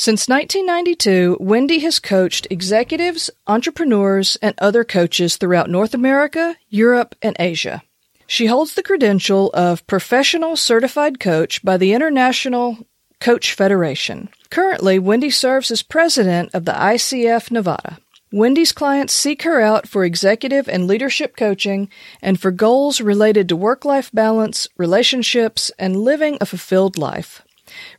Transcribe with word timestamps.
Since 0.00 0.28
1992, 0.28 1.38
Wendy 1.40 1.80
has 1.80 1.98
coached 1.98 2.46
executives, 2.50 3.30
entrepreneurs, 3.48 4.36
and 4.40 4.54
other 4.58 4.84
coaches 4.84 5.36
throughout 5.36 5.68
North 5.68 5.92
America, 5.92 6.54
Europe, 6.68 7.16
and 7.20 7.34
Asia. 7.40 7.82
She 8.28 8.46
holds 8.46 8.74
the 8.76 8.84
credential 8.84 9.50
of 9.54 9.84
Professional 9.88 10.54
Certified 10.54 11.18
Coach 11.18 11.64
by 11.64 11.76
the 11.76 11.94
International 11.94 12.78
Coach 13.18 13.54
Federation. 13.54 14.28
Currently, 14.50 15.00
Wendy 15.00 15.30
serves 15.30 15.72
as 15.72 15.82
president 15.82 16.54
of 16.54 16.64
the 16.64 16.74
ICF 16.74 17.50
Nevada. 17.50 17.98
Wendy's 18.30 18.70
clients 18.70 19.12
seek 19.12 19.42
her 19.42 19.60
out 19.60 19.88
for 19.88 20.04
executive 20.04 20.68
and 20.68 20.86
leadership 20.86 21.36
coaching 21.36 21.90
and 22.22 22.40
for 22.40 22.52
goals 22.52 23.00
related 23.00 23.48
to 23.48 23.56
work 23.56 23.84
life 23.84 24.12
balance, 24.12 24.68
relationships, 24.76 25.72
and 25.76 25.96
living 25.96 26.38
a 26.40 26.46
fulfilled 26.46 26.96
life. 26.96 27.42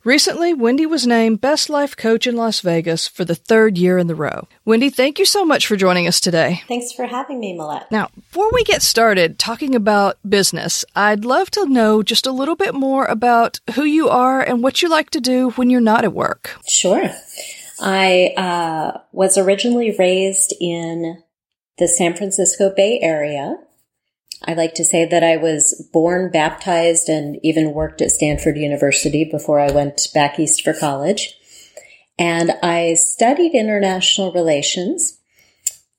Recently, 0.04 0.54
Wendy 0.54 0.86
was 0.86 1.06
named 1.06 1.40
Best 1.40 1.68
Life 1.70 1.96
Coach 1.96 2.26
in 2.26 2.36
Las 2.36 2.60
Vegas 2.60 3.06
for 3.06 3.24
the 3.24 3.34
third 3.34 3.78
year 3.78 3.98
in 3.98 4.06
the 4.06 4.14
row. 4.14 4.48
Wendy, 4.64 4.90
thank 4.90 5.18
you 5.18 5.24
so 5.24 5.44
much 5.44 5.66
for 5.66 5.76
joining 5.76 6.06
us 6.06 6.20
today. 6.20 6.62
Thanks 6.68 6.92
for 6.92 7.06
having 7.06 7.40
me, 7.40 7.56
Millette. 7.56 7.90
Now, 7.90 8.08
before 8.14 8.50
we 8.52 8.64
get 8.64 8.82
started 8.82 9.38
talking 9.38 9.74
about 9.74 10.18
business, 10.28 10.84
I'd 10.94 11.24
love 11.24 11.50
to 11.52 11.66
know 11.66 12.02
just 12.02 12.26
a 12.26 12.32
little 12.32 12.56
bit 12.56 12.74
more 12.74 13.06
about 13.06 13.60
who 13.74 13.84
you 13.84 14.08
are 14.08 14.40
and 14.40 14.62
what 14.62 14.82
you 14.82 14.88
like 14.88 15.10
to 15.10 15.20
do 15.20 15.50
when 15.50 15.70
you're 15.70 15.80
not 15.80 16.04
at 16.04 16.12
work. 16.12 16.56
Sure. 16.66 17.10
I 17.80 18.34
uh, 18.36 19.00
was 19.12 19.38
originally 19.38 19.94
raised 19.98 20.54
in 20.60 21.22
the 21.78 21.88
San 21.88 22.14
Francisco 22.14 22.72
Bay 22.74 23.00
Area. 23.00 23.56
I 24.44 24.54
like 24.54 24.74
to 24.74 24.84
say 24.84 25.04
that 25.04 25.22
I 25.22 25.36
was 25.36 25.88
born, 25.92 26.30
baptized, 26.30 27.08
and 27.08 27.38
even 27.42 27.74
worked 27.74 28.00
at 28.00 28.10
Stanford 28.10 28.56
University 28.56 29.24
before 29.24 29.60
I 29.60 29.70
went 29.70 30.08
back 30.14 30.38
east 30.38 30.62
for 30.62 30.72
college. 30.72 31.36
And 32.18 32.52
I 32.62 32.94
studied 32.94 33.54
international 33.54 34.32
relations. 34.32 35.18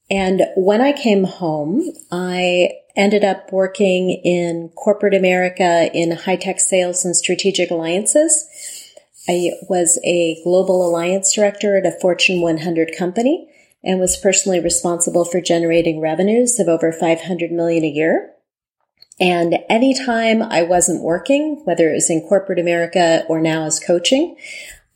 And 0.10 0.44
when 0.56 0.82
I 0.82 0.92
came 0.92 1.24
home, 1.24 1.84
I 2.12 2.72
ended 2.96 3.24
up 3.24 3.52
working 3.52 4.10
in 4.10 4.70
corporate 4.76 5.14
America 5.14 5.90
in 5.94 6.12
high 6.12 6.36
tech 6.36 6.60
sales 6.60 7.06
and 7.06 7.16
strategic 7.16 7.72
alliances. 7.72 8.48
I 9.30 9.52
was 9.70 10.00
a 10.04 10.42
global 10.44 10.86
alliance 10.86 11.34
director 11.34 11.78
at 11.78 11.86
a 11.86 11.98
Fortune 12.00 12.42
100 12.42 12.96
company 12.98 13.51
and 13.84 14.00
was 14.00 14.18
personally 14.18 14.60
responsible 14.60 15.26
for 15.26 15.42
generating 15.42 16.00
revenues 16.00 16.60
of 16.60 16.68
over 16.68 16.92
500 16.92 17.52
million 17.52 17.84
a 17.84 17.88
year. 17.88 18.34
And 19.20 19.60
anytime 19.70 20.42
I 20.42 20.64
wasn't 20.64 21.04
working, 21.04 21.62
whether 21.66 21.90
it 21.90 21.94
was 21.94 22.10
in 22.10 22.28
corporate 22.28 22.60
America 22.60 23.24
or 23.30 23.40
now 23.40 23.66
as 23.66 23.80
coaching, 23.80 24.36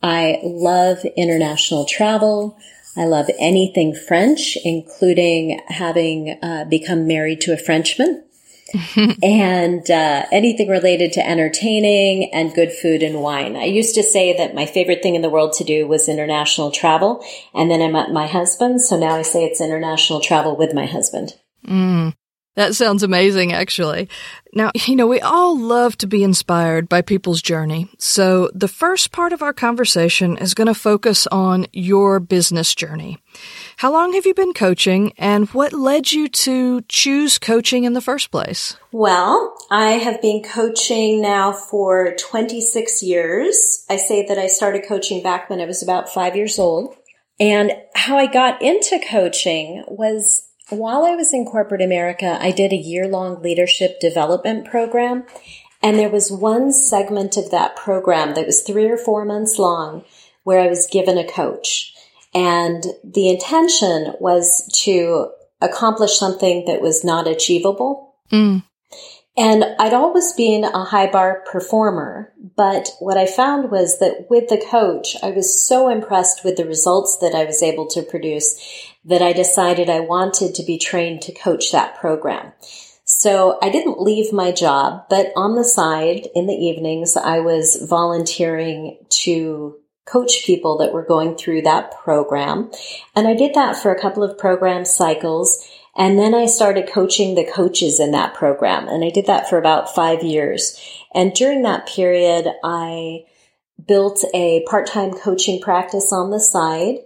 I 0.02 0.40
love 0.42 1.04
international 1.16 1.84
travel. 1.84 2.58
I 2.96 3.04
love 3.04 3.30
anything 3.38 3.94
French, 3.94 4.56
including 4.64 5.60
having 5.68 6.38
uh, 6.42 6.64
become 6.64 7.06
married 7.06 7.40
to 7.42 7.52
a 7.52 7.56
Frenchman. 7.56 8.25
and 9.22 9.88
uh, 9.90 10.26
anything 10.32 10.68
related 10.68 11.12
to 11.12 11.26
entertaining 11.26 12.32
and 12.32 12.54
good 12.54 12.72
food 12.72 13.02
and 13.02 13.22
wine. 13.22 13.56
I 13.56 13.64
used 13.64 13.94
to 13.94 14.02
say 14.02 14.36
that 14.36 14.54
my 14.54 14.66
favorite 14.66 15.02
thing 15.02 15.14
in 15.14 15.22
the 15.22 15.30
world 15.30 15.52
to 15.54 15.64
do 15.64 15.86
was 15.86 16.08
international 16.08 16.70
travel, 16.70 17.24
and 17.54 17.70
then 17.70 17.82
I 17.82 17.88
met 17.88 18.10
my 18.10 18.26
husband, 18.26 18.80
so 18.80 18.98
now 18.98 19.14
I 19.14 19.22
say 19.22 19.44
it's 19.44 19.60
international 19.60 20.20
travel 20.20 20.56
with 20.56 20.74
my 20.74 20.86
husband. 20.86 21.34
Mm. 21.66 22.14
That 22.56 22.74
sounds 22.74 23.02
amazing, 23.02 23.52
actually. 23.52 24.08
Now, 24.54 24.70
you 24.86 24.96
know, 24.96 25.06
we 25.06 25.20
all 25.20 25.58
love 25.58 25.98
to 25.98 26.06
be 26.06 26.24
inspired 26.24 26.88
by 26.88 27.02
people's 27.02 27.42
journey. 27.42 27.90
So 27.98 28.50
the 28.54 28.66
first 28.66 29.12
part 29.12 29.34
of 29.34 29.42
our 29.42 29.52
conversation 29.52 30.38
is 30.38 30.54
going 30.54 30.66
to 30.66 30.74
focus 30.74 31.26
on 31.26 31.66
your 31.72 32.18
business 32.18 32.74
journey. 32.74 33.18
How 33.80 33.92
long 33.92 34.14
have 34.14 34.24
you 34.24 34.32
been 34.32 34.54
coaching 34.54 35.12
and 35.18 35.50
what 35.50 35.74
led 35.74 36.10
you 36.10 36.28
to 36.28 36.80
choose 36.88 37.38
coaching 37.38 37.84
in 37.84 37.92
the 37.92 38.00
first 38.00 38.30
place? 38.30 38.74
Well, 38.90 39.54
I 39.70 39.98
have 39.98 40.22
been 40.22 40.42
coaching 40.42 41.20
now 41.20 41.52
for 41.52 42.16
26 42.18 43.02
years. 43.02 43.84
I 43.90 43.96
say 43.96 44.24
that 44.28 44.38
I 44.38 44.46
started 44.46 44.86
coaching 44.88 45.22
back 45.22 45.50
when 45.50 45.60
I 45.60 45.66
was 45.66 45.82
about 45.82 46.08
five 46.08 46.34
years 46.34 46.58
old. 46.58 46.96
And 47.38 47.72
how 47.94 48.16
I 48.16 48.28
got 48.28 48.62
into 48.62 48.98
coaching 48.98 49.84
was 49.88 50.48
while 50.70 51.04
I 51.04 51.14
was 51.14 51.34
in 51.34 51.44
corporate 51.44 51.82
America, 51.82 52.38
I 52.40 52.52
did 52.52 52.72
a 52.72 52.76
year 52.76 53.06
long 53.06 53.42
leadership 53.42 54.00
development 54.00 54.66
program. 54.70 55.24
And 55.82 55.98
there 55.98 56.08
was 56.08 56.32
one 56.32 56.72
segment 56.72 57.36
of 57.36 57.50
that 57.50 57.76
program 57.76 58.36
that 58.36 58.46
was 58.46 58.62
three 58.62 58.88
or 58.88 58.96
four 58.96 59.26
months 59.26 59.58
long 59.58 60.02
where 60.44 60.60
I 60.60 60.66
was 60.66 60.86
given 60.86 61.18
a 61.18 61.30
coach. 61.30 61.92
And 62.36 62.84
the 63.02 63.30
intention 63.30 64.12
was 64.20 64.68
to 64.84 65.30
accomplish 65.62 66.18
something 66.18 66.66
that 66.66 66.82
was 66.82 67.02
not 67.02 67.26
achievable. 67.26 68.14
Mm. 68.30 68.62
And 69.38 69.64
I'd 69.78 69.94
always 69.94 70.34
been 70.34 70.64
a 70.64 70.84
high 70.84 71.10
bar 71.10 71.42
performer, 71.50 72.34
but 72.54 72.90
what 73.00 73.16
I 73.16 73.24
found 73.24 73.70
was 73.70 74.00
that 74.00 74.26
with 74.28 74.48
the 74.48 74.62
coach, 74.70 75.16
I 75.22 75.30
was 75.30 75.66
so 75.66 75.88
impressed 75.88 76.44
with 76.44 76.56
the 76.56 76.66
results 76.66 77.16
that 77.22 77.34
I 77.34 77.44
was 77.44 77.62
able 77.62 77.86
to 77.88 78.02
produce 78.02 78.60
that 79.06 79.22
I 79.22 79.32
decided 79.32 79.88
I 79.88 80.00
wanted 80.00 80.54
to 80.56 80.62
be 80.62 80.76
trained 80.76 81.22
to 81.22 81.32
coach 81.32 81.72
that 81.72 81.98
program. 81.98 82.52
So 83.04 83.58
I 83.62 83.70
didn't 83.70 84.00
leave 84.02 84.30
my 84.30 84.52
job, 84.52 85.04
but 85.08 85.32
on 85.36 85.54
the 85.54 85.64
side 85.64 86.28
in 86.34 86.46
the 86.46 86.54
evenings, 86.54 87.16
I 87.16 87.40
was 87.40 87.76
volunteering 87.88 88.98
to 89.22 89.76
coach 90.06 90.44
people 90.46 90.78
that 90.78 90.92
were 90.92 91.04
going 91.04 91.36
through 91.36 91.62
that 91.62 91.92
program. 91.98 92.70
And 93.14 93.26
I 93.26 93.34
did 93.34 93.54
that 93.54 93.76
for 93.76 93.92
a 93.92 94.00
couple 94.00 94.22
of 94.22 94.38
program 94.38 94.84
cycles. 94.84 95.68
And 95.96 96.18
then 96.18 96.34
I 96.34 96.46
started 96.46 96.88
coaching 96.88 97.34
the 97.34 97.44
coaches 97.44 98.00
in 98.00 98.12
that 98.12 98.34
program. 98.34 98.86
And 98.88 99.04
I 99.04 99.10
did 99.10 99.26
that 99.26 99.48
for 99.48 99.58
about 99.58 99.94
five 99.94 100.22
years. 100.22 100.80
And 101.12 101.32
during 101.32 101.62
that 101.62 101.88
period, 101.88 102.46
I 102.62 103.24
built 103.84 104.24
a 104.32 104.64
part-time 104.68 105.12
coaching 105.12 105.60
practice 105.60 106.12
on 106.12 106.30
the 106.30 106.40
side. 106.40 106.98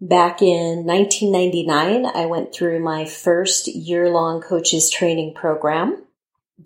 Back 0.00 0.42
in 0.42 0.84
1999, 0.84 2.06
I 2.06 2.26
went 2.26 2.52
through 2.52 2.80
my 2.80 3.04
first 3.04 3.68
year 3.68 4.10
long 4.10 4.40
coaches 4.40 4.90
training 4.90 5.34
program. 5.34 6.02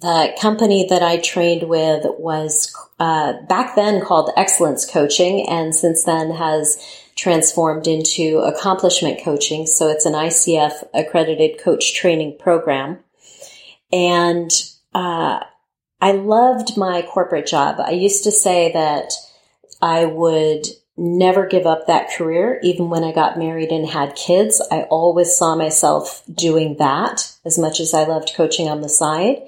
The 0.00 0.34
company 0.40 0.86
that 0.90 1.02
I 1.02 1.18
trained 1.18 1.68
with 1.68 2.04
was 2.18 2.74
uh, 2.98 3.34
back 3.48 3.76
then 3.76 4.04
called 4.04 4.30
Excellence 4.36 4.88
Coaching, 4.90 5.46
and 5.48 5.74
since 5.74 6.04
then 6.04 6.32
has 6.32 6.76
transformed 7.16 7.86
into 7.86 8.38
Accomplishment 8.40 9.22
Coaching. 9.22 9.66
So 9.66 9.88
it's 9.88 10.04
an 10.04 10.12
ICF 10.12 10.86
accredited 10.92 11.58
coach 11.58 11.94
training 11.94 12.36
program. 12.38 12.98
And 13.90 14.50
uh, 14.94 15.40
I 16.00 16.12
loved 16.12 16.76
my 16.76 17.02
corporate 17.02 17.46
job. 17.46 17.76
I 17.80 17.92
used 17.92 18.24
to 18.24 18.30
say 18.30 18.72
that 18.72 19.12
I 19.80 20.04
would 20.04 20.66
never 20.96 21.46
give 21.46 21.66
up 21.66 21.86
that 21.86 22.10
career. 22.16 22.60
Even 22.62 22.90
when 22.90 23.04
I 23.04 23.12
got 23.12 23.38
married 23.38 23.70
and 23.70 23.88
had 23.88 24.15
kids, 24.15 24.62
I 24.71 24.82
always 24.82 25.36
saw 25.36 25.54
myself 25.54 26.22
doing 26.32 26.76
that 26.78 27.34
as 27.44 27.59
much 27.59 27.80
as 27.80 27.94
I 27.94 28.04
loved 28.04 28.32
coaching 28.34 28.68
on 28.68 28.80
the 28.80 28.88
side. 28.88 29.42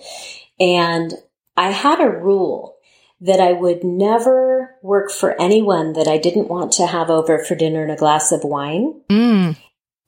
And 0.60 1.14
I 1.56 1.70
had 1.70 2.00
a 2.00 2.10
rule 2.10 2.76
that 3.20 3.40
I 3.40 3.52
would 3.52 3.82
never 3.82 4.76
work 4.82 5.10
for 5.10 5.40
anyone 5.40 5.94
that 5.94 6.06
I 6.06 6.18
didn't 6.18 6.48
want 6.48 6.72
to 6.72 6.86
have 6.86 7.10
over 7.10 7.42
for 7.42 7.54
dinner 7.54 7.82
and 7.82 7.90
a 7.90 7.96
glass 7.96 8.30
of 8.30 8.44
wine. 8.44 9.00
Mm. 9.08 9.56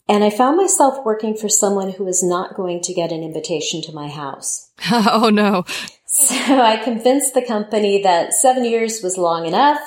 And 0.09 0.25
I 0.25 0.31
found 0.31 0.57
myself 0.57 1.05
working 1.05 1.37
for 1.37 1.49
someone 1.49 1.93
who 1.93 2.05
was 2.05 2.23
not 2.23 2.55
going 2.55 2.81
to 2.83 2.95
get 2.95 3.13
an 3.13 3.23
invitation 3.23 3.83
to 3.83 3.93
my 3.93 4.09
house. 4.09 4.71
oh 4.91 5.31
no. 5.33 5.65
So 6.07 6.61
I 6.61 6.77
convinced 6.77 7.35
the 7.35 7.47
company 7.47 8.03
that 8.03 8.33
seven 8.33 8.65
years 8.65 9.03
was 9.03 9.17
long 9.17 9.47
enough 9.47 9.81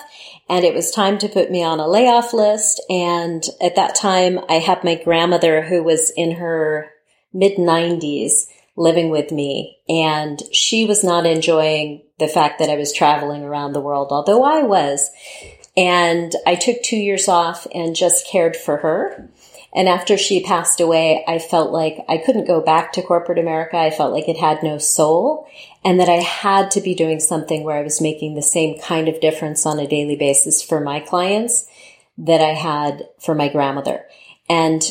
and 0.50 0.64
it 0.64 0.74
was 0.74 0.92
time 0.92 1.18
to 1.20 1.28
put 1.28 1.52
me 1.52 1.64
on 1.64 1.80
a 1.80 1.88
layoff 1.88 2.34
list. 2.34 2.82
And 2.90 3.44
at 3.62 3.76
that 3.76 3.96
time, 3.96 4.40
I 4.50 4.56
had 4.56 4.84
my 4.84 4.96
grandmother 4.96 5.64
who 5.64 5.84
was 5.84 6.12
in 6.16 6.36
her 6.36 6.90
mid 7.34 7.58
90s 7.58 8.48
living 8.76 9.10
with 9.10 9.32
me, 9.32 9.78
and 9.88 10.42
she 10.52 10.86
was 10.86 11.04
not 11.04 11.26
enjoying 11.26 12.04
the 12.20 12.28
fact 12.28 12.60
that 12.60 12.70
I 12.70 12.76
was 12.76 12.94
traveling 12.94 13.44
around 13.44 13.74
the 13.74 13.82
world, 13.82 14.10
although 14.12 14.44
I 14.44 14.64
was. 14.64 15.10
And 15.76 16.34
I 16.46 16.56
took 16.56 16.82
two 16.82 16.98
years 16.98 17.28
off 17.28 17.66
and 17.74 17.96
just 17.96 18.28
cared 18.28 18.56
for 18.56 18.78
her. 18.78 19.30
And 19.76 19.90
after 19.90 20.18
she 20.18 20.44
passed 20.44 20.80
away, 20.80 21.26
I 21.28 21.40
felt 21.40 21.72
like 21.72 22.06
I 22.08 22.20
couldn't 22.20 22.46
go 22.46 22.62
back 22.62 22.94
to 22.94 23.02
corporate 23.02 23.40
America. 23.40 23.78
I 23.78 23.90
felt 23.90 24.14
like 24.14 24.30
it 24.30 24.38
had 24.38 24.62
no 24.62 24.78
soul 24.78 25.48
and 25.84 26.00
that 26.00 26.10
I 26.10 26.18
had 26.18 26.70
to 26.72 26.82
be 26.82 26.94
doing 26.94 27.20
something 27.20 27.64
where 27.64 27.78
I 27.78 27.84
was 27.84 28.00
making 28.00 28.36
the 28.36 28.44
same 28.44 28.80
kind 28.80 29.08
of 29.08 29.20
difference 29.20 29.66
on 29.66 29.80
a 29.80 29.88
daily 29.88 30.16
basis 30.16 30.62
for 30.62 30.80
my 30.80 31.00
clients 31.00 31.66
that 32.20 32.40
I 32.40 32.54
had 32.54 33.10
for 33.20 33.34
my 33.34 33.50
grandmother. 33.50 34.06
And 34.48 34.84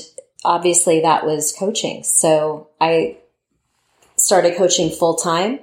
obviously 0.44 1.00
that 1.02 1.24
was 1.24 1.54
coaching. 1.56 2.02
So 2.02 2.70
I 2.80 3.18
started 4.22 4.56
coaching 4.56 4.90
full 4.90 5.16
time 5.16 5.58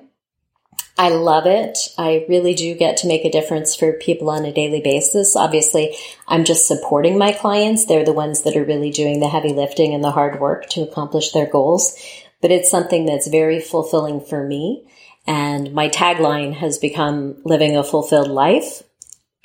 I 1.00 1.08
love 1.12 1.46
it. 1.46 1.78
I 1.98 2.26
really 2.28 2.54
do 2.54 2.76
get 2.76 2.98
to 2.98 3.08
make 3.08 3.24
a 3.24 3.32
difference 3.32 3.74
for 3.74 3.94
people 3.94 4.30
on 4.30 4.44
a 4.44 4.52
daily 4.52 4.82
basis. 4.82 5.34
Obviously, 5.34 5.96
I'm 6.28 6.44
just 6.44 6.68
supporting 6.68 7.18
my 7.18 7.32
clients. 7.32 7.86
They're 7.86 8.04
the 8.04 8.12
ones 8.12 8.42
that 8.42 8.58
are 8.58 8.66
really 8.66 8.92
doing 8.92 9.22
the 9.22 9.30
heavy 9.30 9.54
lifting 9.54 9.94
and 9.94 10.04
the 10.04 10.12
hard 10.12 10.42
work 10.42 10.68
to 10.72 10.82
accomplish 10.82 11.32
their 11.32 11.46
goals. 11.46 11.98
But 12.42 12.52
it's 12.52 12.70
something 12.70 13.06
that's 13.06 13.30
very 13.30 13.62
fulfilling 13.62 14.20
for 14.20 14.46
me. 14.46 14.90
And 15.26 15.72
my 15.74 15.88
tagline 15.88 16.54
has 16.56 16.78
become 16.78 17.38
living 17.46 17.78
a 17.78 17.84
fulfilled 17.86 18.30
life. 18.30 18.84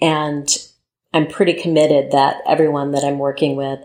And 0.01 0.49
I'm 1.13 1.29
pretty 1.29 1.55
committed 1.55 2.11
that 2.11 2.43
everyone 2.49 2.91
that 2.93 3.05
I'm 3.05 3.21
working 3.21 3.55
with 3.55 3.79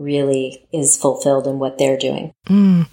really 0.00 0.66
is 0.72 0.96
fulfilled 0.96 1.46
in 1.46 1.58
what 1.58 1.78
they're 1.78 1.98
doing. 1.98 2.32
Mm. 2.46 2.88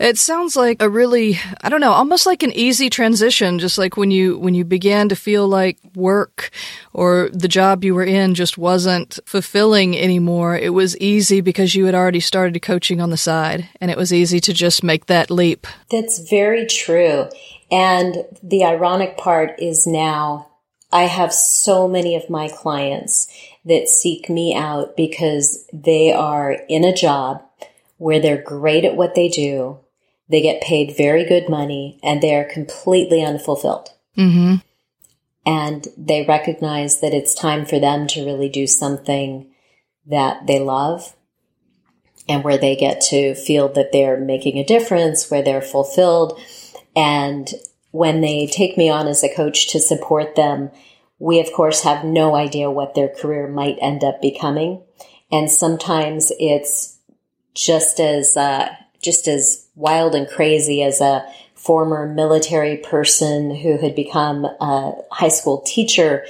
It 0.00 0.18
sounds 0.18 0.56
like 0.56 0.80
a 0.80 0.88
really, 0.88 1.38
I 1.62 1.68
don't 1.68 1.80
know, 1.80 1.92
almost 1.92 2.26
like 2.26 2.42
an 2.42 2.52
easy 2.52 2.90
transition, 2.90 3.58
just 3.58 3.78
like 3.78 3.96
when 3.96 4.10
you, 4.10 4.38
when 4.38 4.54
you 4.54 4.64
began 4.64 5.08
to 5.10 5.16
feel 5.16 5.46
like 5.46 5.78
work 5.94 6.50
or 6.92 7.28
the 7.32 7.48
job 7.48 7.84
you 7.84 7.94
were 7.94 8.04
in 8.04 8.34
just 8.34 8.58
wasn't 8.58 9.18
fulfilling 9.26 9.96
anymore. 9.96 10.56
It 10.56 10.72
was 10.72 10.96
easy 10.98 11.40
because 11.40 11.74
you 11.74 11.86
had 11.86 11.94
already 11.94 12.20
started 12.20 12.58
coaching 12.60 13.00
on 13.00 13.10
the 13.10 13.16
side 13.16 13.68
and 13.80 13.90
it 13.90 13.96
was 13.96 14.12
easy 14.12 14.40
to 14.40 14.52
just 14.52 14.82
make 14.82 15.06
that 15.06 15.30
leap. 15.30 15.66
That's 15.90 16.18
very 16.18 16.66
true. 16.66 17.28
And 17.70 18.24
the 18.42 18.64
ironic 18.64 19.16
part 19.16 19.58
is 19.58 19.86
now 19.86 20.48
I 20.92 21.04
have 21.04 21.32
so 21.32 21.88
many 21.88 22.14
of 22.14 22.30
my 22.30 22.48
clients 22.48 23.28
that 23.66 23.88
seek 23.88 24.30
me 24.30 24.54
out 24.54 24.96
because 24.96 25.66
they 25.72 26.12
are 26.12 26.52
in 26.68 26.84
a 26.84 26.94
job 26.94 27.42
where 27.98 28.20
they're 28.20 28.40
great 28.40 28.84
at 28.84 28.96
what 28.96 29.14
they 29.14 29.28
do. 29.28 29.78
They 30.28 30.40
get 30.40 30.62
paid 30.62 30.96
very 30.96 31.24
good 31.24 31.48
money 31.48 31.98
and 32.02 32.22
they 32.22 32.34
are 32.34 32.44
completely 32.44 33.22
unfulfilled. 33.22 33.90
Mm-hmm. 34.16 34.56
And 35.44 35.88
they 35.96 36.24
recognize 36.24 37.00
that 37.00 37.14
it's 37.14 37.34
time 37.34 37.66
for 37.66 37.78
them 37.78 38.06
to 38.08 38.24
really 38.24 38.48
do 38.48 38.66
something 38.66 39.48
that 40.06 40.46
they 40.46 40.58
love 40.58 41.14
and 42.28 42.42
where 42.42 42.58
they 42.58 42.74
get 42.74 43.00
to 43.00 43.34
feel 43.34 43.68
that 43.72 43.92
they're 43.92 44.18
making 44.18 44.58
a 44.58 44.64
difference, 44.64 45.30
where 45.30 45.42
they're 45.42 45.62
fulfilled. 45.62 46.38
And 46.96 47.52
when 47.90 48.20
they 48.20 48.46
take 48.46 48.76
me 48.76 48.88
on 48.88 49.06
as 49.06 49.22
a 49.22 49.34
coach 49.34 49.70
to 49.72 49.80
support 49.80 50.34
them, 50.34 50.70
we 51.18 51.40
of 51.40 51.52
course 51.52 51.82
have 51.82 52.04
no 52.04 52.34
idea 52.34 52.70
what 52.70 52.94
their 52.94 53.08
career 53.08 53.48
might 53.48 53.78
end 53.80 54.04
up 54.04 54.20
becoming. 54.20 54.82
And 55.30 55.50
sometimes 55.50 56.30
it's 56.38 56.98
just 57.54 58.00
as, 58.00 58.36
uh, 58.36 58.68
just 59.02 59.26
as 59.28 59.66
wild 59.74 60.14
and 60.14 60.28
crazy 60.28 60.82
as 60.82 61.00
a 61.00 61.26
former 61.54 62.06
military 62.06 62.76
person 62.76 63.54
who 63.54 63.78
had 63.78 63.94
become 63.94 64.44
a 64.44 64.92
high 65.10 65.28
school 65.28 65.62
teacher 65.62 66.24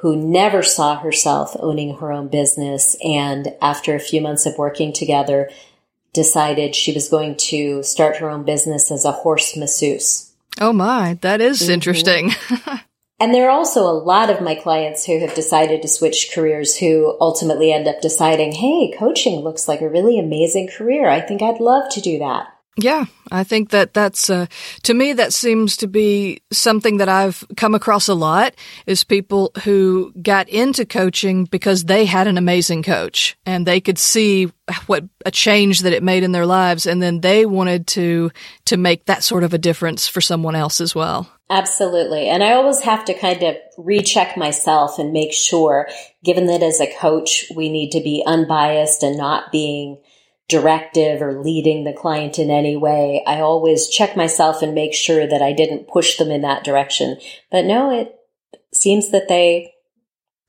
who 0.00 0.16
never 0.16 0.62
saw 0.62 0.98
herself 0.98 1.56
owning 1.60 1.96
her 1.96 2.12
own 2.12 2.28
business. 2.28 2.96
And 3.02 3.54
after 3.60 3.94
a 3.94 4.00
few 4.00 4.20
months 4.20 4.46
of 4.46 4.58
working 4.58 4.92
together, 4.92 5.50
decided 6.12 6.74
she 6.74 6.92
was 6.92 7.08
going 7.08 7.36
to 7.36 7.82
start 7.82 8.16
her 8.16 8.30
own 8.30 8.44
business 8.44 8.90
as 8.90 9.04
a 9.04 9.12
horse 9.12 9.56
masseuse. 9.56 10.32
Oh 10.60 10.72
my, 10.72 11.18
that 11.22 11.40
is 11.40 11.62
mm-hmm. 11.62 11.72
interesting. 11.72 12.30
And 13.20 13.32
there 13.32 13.48
are 13.48 13.56
also 13.56 13.82
a 13.82 13.92
lot 13.92 14.28
of 14.28 14.40
my 14.40 14.54
clients 14.54 15.06
who 15.06 15.20
have 15.20 15.34
decided 15.34 15.82
to 15.82 15.88
switch 15.88 16.30
careers 16.34 16.76
who 16.76 17.16
ultimately 17.20 17.72
end 17.72 17.86
up 17.86 18.00
deciding, 18.00 18.52
hey, 18.52 18.92
coaching 18.96 19.40
looks 19.40 19.68
like 19.68 19.80
a 19.80 19.88
really 19.88 20.18
amazing 20.18 20.68
career. 20.68 21.08
I 21.08 21.20
think 21.20 21.40
I'd 21.40 21.60
love 21.60 21.90
to 21.92 22.00
do 22.00 22.18
that. 22.18 22.53
Yeah, 22.76 23.04
I 23.30 23.44
think 23.44 23.70
that 23.70 23.94
that's 23.94 24.28
uh, 24.28 24.46
to 24.82 24.94
me 24.94 25.12
that 25.12 25.32
seems 25.32 25.76
to 25.78 25.86
be 25.86 26.42
something 26.50 26.96
that 26.96 27.08
I've 27.08 27.44
come 27.56 27.74
across 27.74 28.08
a 28.08 28.14
lot 28.14 28.54
is 28.86 29.04
people 29.04 29.52
who 29.62 30.12
got 30.20 30.48
into 30.48 30.84
coaching 30.84 31.44
because 31.44 31.84
they 31.84 32.04
had 32.04 32.26
an 32.26 32.36
amazing 32.36 32.82
coach 32.82 33.36
and 33.46 33.64
they 33.64 33.80
could 33.80 33.98
see 33.98 34.50
what 34.86 35.04
a 35.24 35.30
change 35.30 35.80
that 35.80 35.92
it 35.92 36.02
made 36.02 36.24
in 36.24 36.32
their 36.32 36.46
lives 36.46 36.84
and 36.84 37.00
then 37.00 37.20
they 37.20 37.46
wanted 37.46 37.86
to 37.88 38.32
to 38.64 38.76
make 38.76 39.04
that 39.04 39.22
sort 39.22 39.44
of 39.44 39.54
a 39.54 39.58
difference 39.58 40.08
for 40.08 40.20
someone 40.20 40.56
else 40.56 40.80
as 40.80 40.96
well. 40.96 41.30
Absolutely. 41.50 42.28
And 42.28 42.42
I 42.42 42.54
always 42.54 42.80
have 42.80 43.04
to 43.04 43.14
kind 43.14 43.42
of 43.44 43.56
recheck 43.78 44.36
myself 44.36 44.98
and 44.98 45.12
make 45.12 45.32
sure 45.32 45.88
given 46.24 46.46
that 46.46 46.62
as 46.62 46.80
a 46.80 46.92
coach 46.98 47.44
we 47.54 47.68
need 47.68 47.90
to 47.90 48.00
be 48.00 48.24
unbiased 48.26 49.04
and 49.04 49.16
not 49.16 49.52
being 49.52 49.98
directive 50.48 51.22
or 51.22 51.42
leading 51.42 51.84
the 51.84 51.92
client 51.92 52.38
in 52.38 52.50
any 52.50 52.76
way. 52.76 53.22
I 53.26 53.40
always 53.40 53.88
check 53.88 54.16
myself 54.16 54.62
and 54.62 54.74
make 54.74 54.94
sure 54.94 55.26
that 55.26 55.42
I 55.42 55.52
didn't 55.52 55.88
push 55.88 56.16
them 56.16 56.30
in 56.30 56.42
that 56.42 56.64
direction. 56.64 57.18
But 57.50 57.64
no, 57.64 57.90
it 57.90 58.14
seems 58.72 59.10
that 59.10 59.28
they 59.28 59.72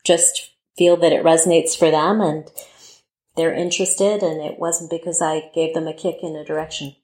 just 0.04 0.52
feel 0.78 0.98
that 0.98 1.14
it 1.14 1.24
resonates 1.24 1.78
for 1.78 1.90
them 1.90 2.20
and 2.20 2.50
they're 3.36 3.54
interested 3.54 4.24
and 4.24 4.42
it 4.42 4.60
wasn't 4.60 4.90
because 4.90 5.22
I 5.22 5.50
gave 5.54 5.74
them 5.74 5.88
a 5.88 5.94
kick 5.94 6.18
in 6.22 6.36
a 6.36 6.46
direction. 6.46 6.96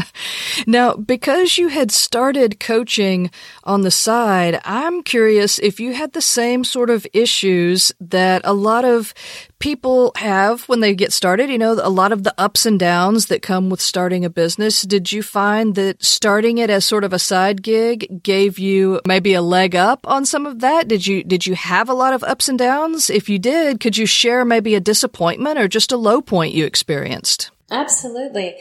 now, 0.66 0.94
because 0.94 1.58
you 1.58 1.68
had 1.68 1.90
started 1.90 2.58
coaching 2.58 3.30
on 3.64 3.82
the 3.82 3.90
side, 3.90 4.60
I'm 4.64 5.02
curious 5.02 5.58
if 5.58 5.78
you 5.78 5.92
had 5.92 6.12
the 6.12 6.22
same 6.22 6.64
sort 6.64 6.88
of 6.88 7.06
issues 7.12 7.92
that 8.00 8.40
a 8.44 8.54
lot 8.54 8.84
of 8.84 9.12
people 9.58 10.12
have 10.16 10.68
when 10.68 10.80
they 10.80 10.94
get 10.94 11.12
started. 11.12 11.50
You 11.50 11.58
know, 11.58 11.72
a 11.72 11.90
lot 11.90 12.12
of 12.12 12.22
the 12.22 12.34
ups 12.38 12.66
and 12.66 12.78
downs 12.78 13.26
that 13.26 13.42
come 13.42 13.70
with 13.70 13.80
starting 13.80 14.24
a 14.24 14.30
business. 14.30 14.82
Did 14.82 15.12
you 15.12 15.22
find 15.22 15.74
that 15.74 16.04
starting 16.04 16.58
it 16.58 16.70
as 16.70 16.84
sort 16.84 17.04
of 17.04 17.12
a 17.12 17.18
side 17.18 17.62
gig 17.62 18.22
gave 18.22 18.58
you 18.58 19.00
maybe 19.06 19.34
a 19.34 19.42
leg 19.42 19.74
up 19.74 20.06
on 20.06 20.26
some 20.26 20.46
of 20.46 20.60
that? 20.60 20.88
Did 20.88 21.06
you, 21.06 21.24
did 21.24 21.46
you 21.46 21.54
have 21.54 21.88
a 21.88 21.94
lot 21.94 22.14
of 22.14 22.24
ups 22.24 22.48
and 22.48 22.58
downs? 22.58 23.10
If 23.10 23.28
you 23.28 23.38
did, 23.38 23.80
could 23.80 23.96
you 23.96 24.06
share 24.06 24.44
maybe 24.44 24.74
a 24.74 24.80
disappointment 24.80 25.58
or 25.58 25.68
just 25.68 25.92
a 25.92 25.96
low 25.96 26.20
point 26.20 26.54
you 26.54 26.66
experienced? 26.66 27.50
Absolutely. 27.70 28.56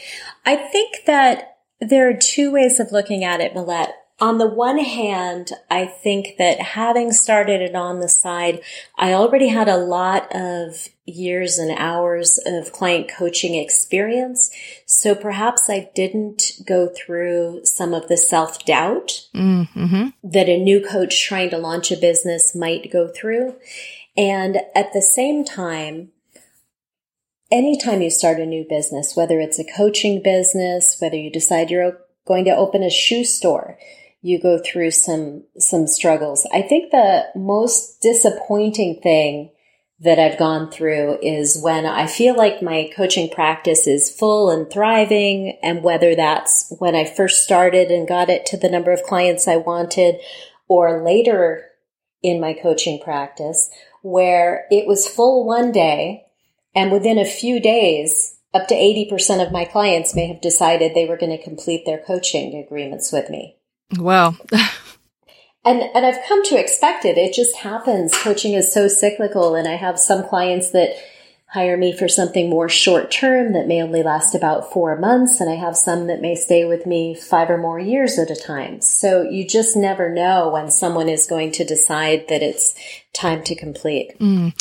I 0.46 0.56
think 0.56 1.06
that 1.06 1.58
there 1.80 2.10
are 2.10 2.18
two 2.18 2.52
ways 2.52 2.80
of 2.80 2.92
looking 2.92 3.24
at 3.24 3.42
it, 3.42 3.54
Millette 3.54 3.92
on 4.20 4.38
the 4.38 4.48
one 4.48 4.78
hand, 4.78 5.52
I 5.70 5.86
think 5.86 6.38
that 6.38 6.62
having 6.62 7.12
started 7.12 7.62
it 7.62 7.76
on 7.76 8.00
the 8.00 8.08
side, 8.08 8.62
I 8.98 9.12
already 9.12 9.50
had 9.50 9.68
a 9.68 9.78
lot 9.78 10.34
of 10.34 10.88
years 11.06 11.58
and 11.58 11.78
hours 11.78 12.40
of 12.46 12.72
client 12.72 13.12
coaching 13.16 13.56
experience. 13.56 14.52
So 14.86 15.16
perhaps 15.16 15.70
I 15.70 15.90
didn't 15.96 16.54
go 16.66 16.88
through 16.88 17.66
some 17.66 17.94
of 17.94 18.08
the 18.08 18.16
self 18.16 18.66
doubt 18.66 19.28
mm-hmm. 19.36 20.08
that 20.24 20.48
a 20.48 20.64
new 20.64 20.86
coach 20.86 21.22
trying 21.22 21.50
to 21.50 21.58
launch 21.58 21.92
a 21.92 21.98
business 21.98 22.56
might 22.56 22.92
go 22.92 23.10
through. 23.10 23.56
And 24.16 24.62
at 24.74 24.94
the 24.94 25.02
same 25.02 25.44
time, 25.44 26.12
anytime 27.52 28.02
you 28.02 28.10
start 28.10 28.40
a 28.40 28.46
new 28.46 28.66
business, 28.68 29.14
whether 29.14 29.42
it's 29.42 29.60
a 29.60 29.66
coaching 29.76 30.22
business, 30.24 30.96
whether 31.02 31.18
you 31.18 31.30
decide 31.30 31.70
you're 31.70 32.00
going 32.26 32.46
to 32.46 32.56
open 32.56 32.82
a 32.82 32.90
shoe 32.90 33.26
store, 33.26 33.78
you 34.26 34.42
go 34.42 34.58
through 34.58 34.90
some 34.90 35.44
some 35.60 35.86
struggles. 35.86 36.48
I 36.52 36.64
think 36.64 36.90
the 36.90 37.26
most 37.36 38.02
disappointing 38.02 39.00
thing 39.04 39.52
that 40.00 40.18
I've 40.18 40.40
gone 40.40 40.72
through 40.72 41.20
is 41.22 41.62
when 41.62 41.86
I 41.86 42.08
feel 42.08 42.36
like 42.36 42.60
my 42.60 42.90
coaching 42.96 43.30
practice 43.30 43.86
is 43.86 44.10
full 44.10 44.50
and 44.50 44.70
thriving 44.70 45.60
and 45.62 45.84
whether 45.84 46.16
that's 46.16 46.74
when 46.80 46.96
I 46.96 47.06
first 47.06 47.44
started 47.44 47.92
and 47.92 48.08
got 48.08 48.30
it 48.30 48.48
to 48.48 48.58
the 48.58 48.70
number 48.70 48.92
of 48.92 49.04
clients 49.04 49.48
I 49.48 49.58
wanted 49.58 50.16
or 50.68 51.04
later 51.06 51.64
in 52.24 52.42
my 52.42 52.54
coaching 52.54 53.00
practice 53.00 53.70
where 54.02 54.66
it 54.72 54.88
was 54.88 55.08
full 55.08 55.46
one 55.46 55.72
day 55.72 56.26
and 56.74 56.92
within 56.92 57.20
a 57.20 57.26
few 57.26 57.60
days 57.60 58.38
up 58.56 58.68
to 58.70 58.74
80% 58.74 59.46
of 59.46 59.52
my 59.52 59.66
clients 59.66 60.16
may 60.16 60.28
have 60.28 60.42
decided 60.42 60.94
they 60.94 61.06
were 61.06 61.18
going 61.18 61.38
to 61.38 61.44
complete 61.44 61.86
their 61.86 62.00
coaching 62.00 62.56
agreements 62.66 63.12
with 63.12 63.30
me. 63.30 63.60
Wow. 63.98 64.36
and 65.66 65.82
and 65.82 66.06
I've 66.06 66.24
come 66.28 66.44
to 66.46 66.60
expect 66.60 67.06
it. 67.06 67.18
It 67.18 67.34
just 67.34 67.58
happens. 67.58 68.14
Coaching 68.16 68.54
is 68.54 68.74
so 68.74 68.88
cyclical 68.88 69.56
and 69.56 69.68
I 69.68 69.76
have 69.76 70.00
some 70.00 70.28
clients 70.28 70.72
that 70.72 70.96
hire 71.48 71.78
me 71.78 71.96
for 71.96 72.08
something 72.08 72.50
more 72.50 72.68
short 72.68 73.12
term 73.12 73.54
that 73.54 73.68
may 73.68 73.82
only 73.82 74.04
last 74.04 74.36
about 74.36 74.74
four 74.74 74.98
months. 74.98 75.40
And 75.40 75.50
I 75.50 75.56
have 75.56 75.78
some 75.78 76.08
that 76.08 76.22
may 76.22 76.36
stay 76.36 76.66
with 76.66 76.86
me 76.86 77.16
five 77.16 77.50
or 77.50 77.58
more 77.58 77.80
years 77.80 78.18
at 78.20 78.32
a 78.32 78.36
time. 78.36 78.82
So 78.82 79.22
you 79.22 79.48
just 79.48 79.78
never 79.78 80.10
know 80.10 80.50
when 80.50 80.70
someone 80.70 81.08
is 81.08 81.28
going 81.28 81.52
to 81.54 81.64
decide 81.64 82.28
that 82.28 82.42
it's 82.42 82.76
time 83.14 83.44
to 83.44 83.56
complete. 83.56 84.20
Mm. 84.20 84.54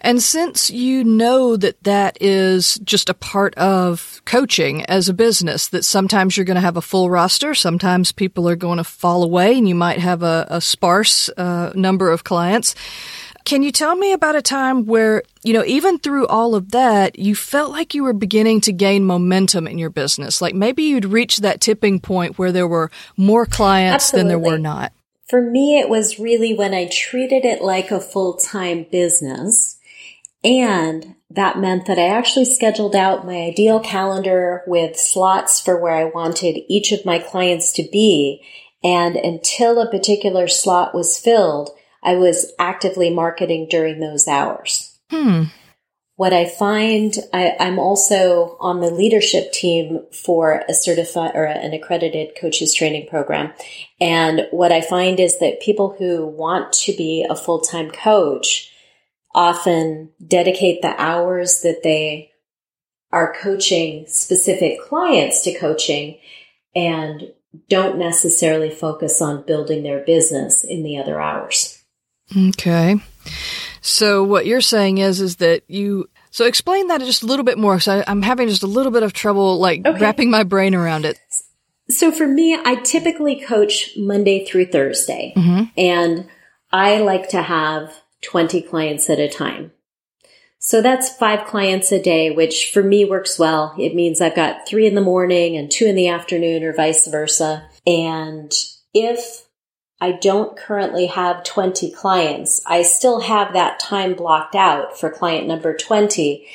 And 0.00 0.22
since 0.22 0.70
you 0.70 1.02
know 1.02 1.56
that 1.56 1.82
that 1.84 2.18
is 2.20 2.74
just 2.84 3.08
a 3.08 3.14
part 3.14 3.54
of 3.54 4.20
coaching 4.26 4.84
as 4.84 5.08
a 5.08 5.14
business, 5.14 5.68
that 5.68 5.84
sometimes 5.84 6.36
you're 6.36 6.44
going 6.44 6.56
to 6.56 6.60
have 6.60 6.76
a 6.76 6.82
full 6.82 7.08
roster, 7.08 7.54
sometimes 7.54 8.12
people 8.12 8.46
are 8.48 8.56
going 8.56 8.76
to 8.76 8.84
fall 8.84 9.24
away 9.24 9.56
and 9.56 9.68
you 9.68 9.74
might 9.74 9.98
have 9.98 10.22
a, 10.22 10.46
a 10.50 10.60
sparse 10.60 11.30
uh, 11.38 11.72
number 11.74 12.10
of 12.10 12.24
clients. 12.24 12.74
Can 13.44 13.62
you 13.62 13.72
tell 13.72 13.94
me 13.94 14.12
about 14.12 14.36
a 14.36 14.42
time 14.42 14.86
where, 14.86 15.22
you 15.42 15.52
know, 15.52 15.64
even 15.66 15.98
through 15.98 16.26
all 16.28 16.54
of 16.54 16.70
that, 16.70 17.18
you 17.18 17.34
felt 17.34 17.70
like 17.70 17.94
you 17.94 18.02
were 18.02 18.14
beginning 18.14 18.62
to 18.62 18.72
gain 18.72 19.04
momentum 19.04 19.66
in 19.66 19.76
your 19.76 19.90
business? 19.90 20.40
Like 20.40 20.54
maybe 20.54 20.82
you'd 20.84 21.04
reached 21.04 21.42
that 21.42 21.60
tipping 21.60 22.00
point 22.00 22.38
where 22.38 22.52
there 22.52 22.66
were 22.66 22.90
more 23.18 23.44
clients 23.44 24.06
Absolutely. 24.06 24.18
than 24.20 24.28
there 24.28 24.50
were 24.50 24.58
not. 24.58 24.92
For 25.28 25.42
me, 25.42 25.78
it 25.78 25.90
was 25.90 26.18
really 26.18 26.54
when 26.54 26.72
I 26.72 26.86
treated 26.86 27.44
it 27.44 27.60
like 27.60 27.90
a 27.90 28.00
full 28.00 28.34
time 28.34 28.86
business. 28.90 29.78
And 30.42 31.14
that 31.30 31.58
meant 31.58 31.86
that 31.86 31.98
I 31.98 32.08
actually 32.08 32.44
scheduled 32.46 32.96
out 32.96 33.26
my 33.26 33.36
ideal 33.36 33.80
calendar 33.80 34.62
with 34.66 34.96
slots 34.96 35.60
for 35.60 35.78
where 35.78 35.94
I 35.94 36.04
wanted 36.04 36.62
each 36.68 36.92
of 36.92 37.04
my 37.04 37.18
clients 37.18 37.72
to 37.74 37.82
be. 37.90 38.42
And 38.82 39.16
until 39.16 39.80
a 39.80 39.90
particular 39.90 40.46
slot 40.46 40.94
was 40.94 41.18
filled, 41.18 41.70
I 42.04 42.14
was 42.14 42.52
actively 42.58 43.10
marketing 43.10 43.68
during 43.70 44.00
those 44.00 44.28
hours. 44.28 44.98
Hmm. 45.10 45.44
What 46.16 46.32
I 46.32 46.44
find, 46.44 47.16
I, 47.32 47.56
am 47.58 47.80
also 47.80 48.56
on 48.60 48.80
the 48.80 48.90
leadership 48.90 49.50
team 49.50 50.04
for 50.12 50.62
a 50.68 50.74
certified 50.74 51.32
or 51.34 51.44
an 51.44 51.72
accredited 51.72 52.36
coaches 52.40 52.72
training 52.72 53.08
program. 53.08 53.52
And 54.00 54.46
what 54.52 54.70
I 54.70 54.80
find 54.80 55.18
is 55.18 55.40
that 55.40 55.60
people 55.60 55.96
who 55.98 56.24
want 56.24 56.72
to 56.84 56.96
be 56.96 57.26
a 57.28 57.34
full 57.34 57.60
time 57.60 57.90
coach 57.90 58.70
often 59.34 60.10
dedicate 60.24 60.82
the 60.82 60.94
hours 61.02 61.62
that 61.62 61.82
they 61.82 62.30
are 63.10 63.34
coaching 63.34 64.04
specific 64.06 64.80
clients 64.80 65.42
to 65.42 65.58
coaching 65.58 66.18
and 66.76 67.32
don't 67.68 67.98
necessarily 67.98 68.70
focus 68.70 69.20
on 69.20 69.46
building 69.46 69.82
their 69.82 70.04
business 70.04 70.62
in 70.64 70.84
the 70.84 70.98
other 70.98 71.20
hours. 71.20 71.73
Okay. 72.36 72.96
So 73.80 74.24
what 74.24 74.46
you're 74.46 74.60
saying 74.60 74.98
is 74.98 75.20
is 75.20 75.36
that 75.36 75.62
you 75.68 76.08
so 76.30 76.46
explain 76.46 76.88
that 76.88 77.00
just 77.00 77.22
a 77.22 77.26
little 77.26 77.44
bit 77.44 77.58
more. 77.58 77.78
So 77.80 78.02
I, 78.06 78.10
am 78.10 78.22
having 78.22 78.48
just 78.48 78.62
a 78.62 78.66
little 78.66 78.92
bit 78.92 79.02
of 79.02 79.12
trouble 79.12 79.58
like 79.58 79.86
okay. 79.86 80.00
wrapping 80.00 80.30
my 80.30 80.42
brain 80.42 80.74
around 80.74 81.04
it. 81.04 81.18
So 81.88 82.10
for 82.10 82.26
me, 82.26 82.58
I 82.64 82.76
typically 82.76 83.40
coach 83.40 83.90
Monday 83.96 84.44
through 84.44 84.66
Thursday, 84.66 85.34
mm-hmm. 85.36 85.64
and 85.76 86.28
I 86.72 86.98
like 86.98 87.28
to 87.30 87.42
have 87.42 87.94
20 88.22 88.62
clients 88.62 89.08
at 89.10 89.18
a 89.18 89.28
time. 89.28 89.70
So 90.58 90.80
that's 90.80 91.14
five 91.14 91.46
clients 91.46 91.92
a 91.92 92.02
day, 92.02 92.30
which 92.30 92.70
for 92.72 92.82
me 92.82 93.04
works 93.04 93.38
well. 93.38 93.74
It 93.78 93.94
means 93.94 94.22
I've 94.22 94.34
got 94.34 94.66
three 94.66 94.86
in 94.86 94.94
the 94.94 95.02
morning 95.02 95.58
and 95.58 95.70
two 95.70 95.84
in 95.84 95.94
the 95.94 96.08
afternoon 96.08 96.64
or 96.64 96.72
vice 96.72 97.06
versa. 97.06 97.68
And 97.86 98.50
if 98.94 99.43
I 100.00 100.12
don't 100.12 100.56
currently 100.56 101.06
have 101.06 101.44
20 101.44 101.90
clients. 101.92 102.60
I 102.66 102.82
still 102.82 103.20
have 103.20 103.52
that 103.52 103.78
time 103.80 104.14
blocked 104.14 104.54
out 104.54 104.98
for 104.98 105.10
client 105.10 105.46
number 105.46 105.74
20 105.76 106.46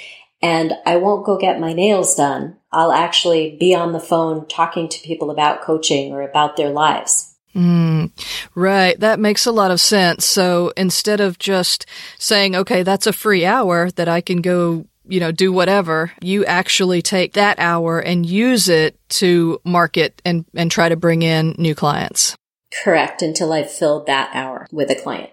and 0.41 0.73
I 0.85 0.97
won't 0.97 1.25
go 1.25 1.37
get 1.37 1.59
my 1.59 1.73
nails 1.73 2.15
done. 2.15 2.57
I'll 2.71 2.91
actually 2.91 3.57
be 3.59 3.73
on 3.73 3.93
the 3.93 3.99
phone 3.99 4.47
talking 4.47 4.87
to 4.89 5.01
people 5.01 5.31
about 5.31 5.61
coaching 5.61 6.13
or 6.13 6.21
about 6.21 6.55
their 6.55 6.69
lives. 6.69 7.35
Mm, 7.55 8.11
right. 8.55 8.99
That 8.99 9.19
makes 9.19 9.45
a 9.45 9.51
lot 9.51 9.71
of 9.71 9.81
sense. 9.81 10.25
So 10.25 10.71
instead 10.77 11.19
of 11.19 11.39
just 11.39 11.85
saying, 12.19 12.55
okay, 12.55 12.83
that's 12.83 13.07
a 13.07 13.13
free 13.13 13.45
hour 13.45 13.89
that 13.91 14.07
I 14.07 14.21
can 14.21 14.41
go 14.41 14.85
you 15.09 15.19
know, 15.19 15.31
do 15.31 15.51
whatever, 15.51 16.11
you 16.21 16.45
actually 16.45 17.01
take 17.01 17.33
that 17.33 17.57
hour 17.57 17.99
and 17.99 18.27
use 18.27 18.69
it 18.69 18.95
to 19.09 19.59
market 19.65 20.21
and, 20.23 20.45
and 20.53 20.69
try 20.69 20.87
to 20.87 20.95
bring 20.95 21.23
in 21.23 21.55
new 21.57 21.73
clients. 21.73 22.37
Correct, 22.71 23.21
until 23.21 23.51
I've 23.51 23.71
filled 23.71 24.05
that 24.07 24.29
hour 24.33 24.67
with 24.71 24.91
a 24.91 24.95
client. 24.95 25.31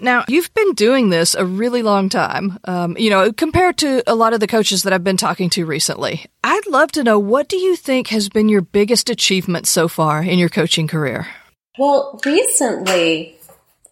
Now, 0.00 0.24
you've 0.26 0.52
been 0.54 0.72
doing 0.74 1.10
this 1.10 1.34
a 1.34 1.46
really 1.46 1.82
long 1.82 2.08
time, 2.08 2.58
um, 2.64 2.96
you 2.96 3.10
know, 3.10 3.32
compared 3.32 3.78
to 3.78 4.02
a 4.10 4.14
lot 4.14 4.32
of 4.32 4.40
the 4.40 4.46
coaches 4.46 4.82
that 4.82 4.92
I've 4.92 5.04
been 5.04 5.16
talking 5.16 5.48
to 5.50 5.66
recently. 5.66 6.26
I'd 6.42 6.66
love 6.66 6.90
to 6.92 7.04
know 7.04 7.18
what 7.18 7.48
do 7.48 7.56
you 7.56 7.76
think 7.76 8.08
has 8.08 8.28
been 8.28 8.48
your 8.48 8.62
biggest 8.62 9.10
achievement 9.10 9.68
so 9.68 9.86
far 9.88 10.22
in 10.22 10.38
your 10.38 10.48
coaching 10.48 10.88
career? 10.88 11.28
Well, 11.78 12.20
recently, 12.24 13.38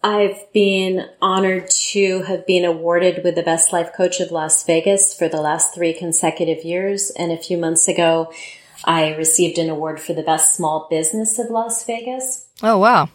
I've 0.03 0.51
been 0.51 1.07
honored 1.21 1.69
to 1.91 2.23
have 2.23 2.45
been 2.47 2.65
awarded 2.65 3.23
with 3.23 3.35
the 3.35 3.43
Best 3.43 3.71
Life 3.71 3.93
Coach 3.93 4.19
of 4.19 4.31
Las 4.31 4.65
Vegas 4.65 5.15
for 5.15 5.29
the 5.29 5.41
last 5.41 5.73
three 5.73 5.93
consecutive 5.93 6.65
years. 6.65 7.11
And 7.11 7.31
a 7.31 7.37
few 7.37 7.57
months 7.57 7.87
ago, 7.87 8.33
I 8.83 9.15
received 9.15 9.59
an 9.59 9.69
award 9.69 9.99
for 9.99 10.13
the 10.13 10.23
best 10.23 10.55
small 10.55 10.87
business 10.89 11.37
of 11.37 11.51
Las 11.51 11.85
Vegas. 11.85 12.47
Oh, 12.63 12.77
wow. 12.77 13.09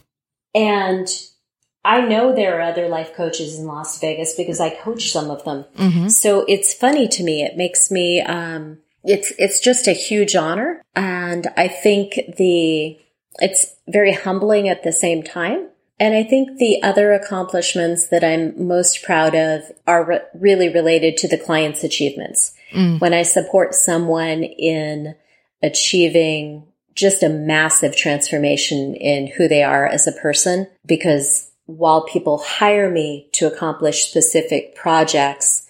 And 0.55 1.09
I 1.85 2.01
know 2.01 2.35
there 2.35 2.59
are 2.59 2.63
other 2.63 2.89
life 2.89 3.15
coaches 3.15 3.59
in 3.59 3.67
Las 3.67 4.01
Vegas 4.01 4.35
because 4.35 4.61
I 4.61 4.71
coach 4.71 5.11
some 5.11 5.31
of 5.31 5.45
them. 5.45 5.65
Mm-hmm. 5.77 6.09
So 6.09 6.45
it's 6.49 6.75
funny 6.75 7.07
to 7.09 7.23
me. 7.23 7.43
It 7.43 7.57
makes 7.57 7.91
me, 7.91 8.21
um, 8.23 8.79
it's, 9.05 9.33
it's 9.39 9.61
just 9.61 9.87
a 9.87 9.93
huge 9.93 10.35
honor. 10.35 10.83
And 10.97 11.47
I 11.57 11.69
think 11.69 12.19
the, 12.37 12.99
it's 13.39 13.77
very 13.87 14.13
humbling 14.13 14.69
at 14.69 14.83
the 14.83 14.93
same 14.93 15.23
time. 15.23 15.69
And 15.99 16.15
I 16.15 16.25
think 16.25 16.59
the 16.59 16.83
other 16.83 17.13
accomplishments 17.13 18.09
that 18.09 18.25
I'm 18.25 18.67
most 18.67 19.03
proud 19.03 19.35
of 19.35 19.63
are 19.87 20.05
re- 20.05 20.21
really 20.35 20.69
related 20.69 21.17
to 21.19 21.29
the 21.29 21.39
client's 21.39 21.85
achievements. 21.85 22.53
Mm. 22.73 23.01
When 23.01 23.15
I 23.15 23.23
support 23.23 23.75
someone 23.75 24.43
in 24.43 25.15
achieving 25.63 26.67
just 26.97 27.23
a 27.23 27.29
massive 27.29 27.95
transformation 27.95 28.95
in 28.95 29.29
who 29.29 29.47
they 29.47 29.63
are 29.63 29.87
as 29.87 30.07
a 30.07 30.13
person 30.13 30.67
because 30.85 31.51
while 31.67 32.05
people 32.05 32.39
hire 32.39 32.91
me 32.91 33.29
to 33.33 33.47
accomplish 33.47 34.09
specific 34.09 34.75
projects 34.75 35.67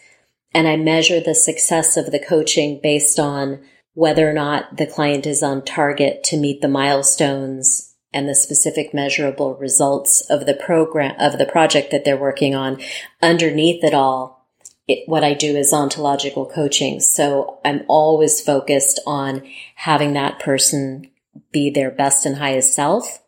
and 0.54 0.68
I 0.68 0.76
measure 0.76 1.20
the 1.20 1.34
success 1.34 1.96
of 1.96 2.12
the 2.12 2.18
coaching 2.18 2.80
based 2.82 3.18
on 3.18 3.60
whether 3.94 4.28
or 4.28 4.32
not 4.32 4.76
the 4.76 4.86
client 4.86 5.26
is 5.26 5.42
on 5.42 5.64
target 5.64 6.22
to 6.24 6.36
meet 6.36 6.60
the 6.60 6.68
milestones 6.68 7.94
and 8.12 8.28
the 8.28 8.34
specific 8.34 8.94
measurable 8.94 9.56
results 9.56 10.20
of 10.30 10.46
the 10.46 10.54
program 10.54 11.14
of 11.18 11.38
the 11.38 11.46
project 11.46 11.90
that 11.90 12.04
they're 12.04 12.16
working 12.16 12.54
on 12.54 12.80
underneath 13.20 13.82
it 13.82 13.94
all 13.94 14.36
it, 14.88 15.08
what 15.08 15.24
I 15.24 15.34
do 15.34 15.56
is 15.56 15.72
ontological 15.72 16.46
coaching. 16.46 17.00
So 17.00 17.58
I'm 17.64 17.84
always 17.88 18.40
focused 18.40 19.00
on 19.06 19.42
having 19.74 20.12
that 20.12 20.38
person 20.38 21.10
be 21.52 21.70
their 21.70 21.90
best 21.90 22.26
and 22.26 22.36
highest 22.36 22.74
self 22.74 23.22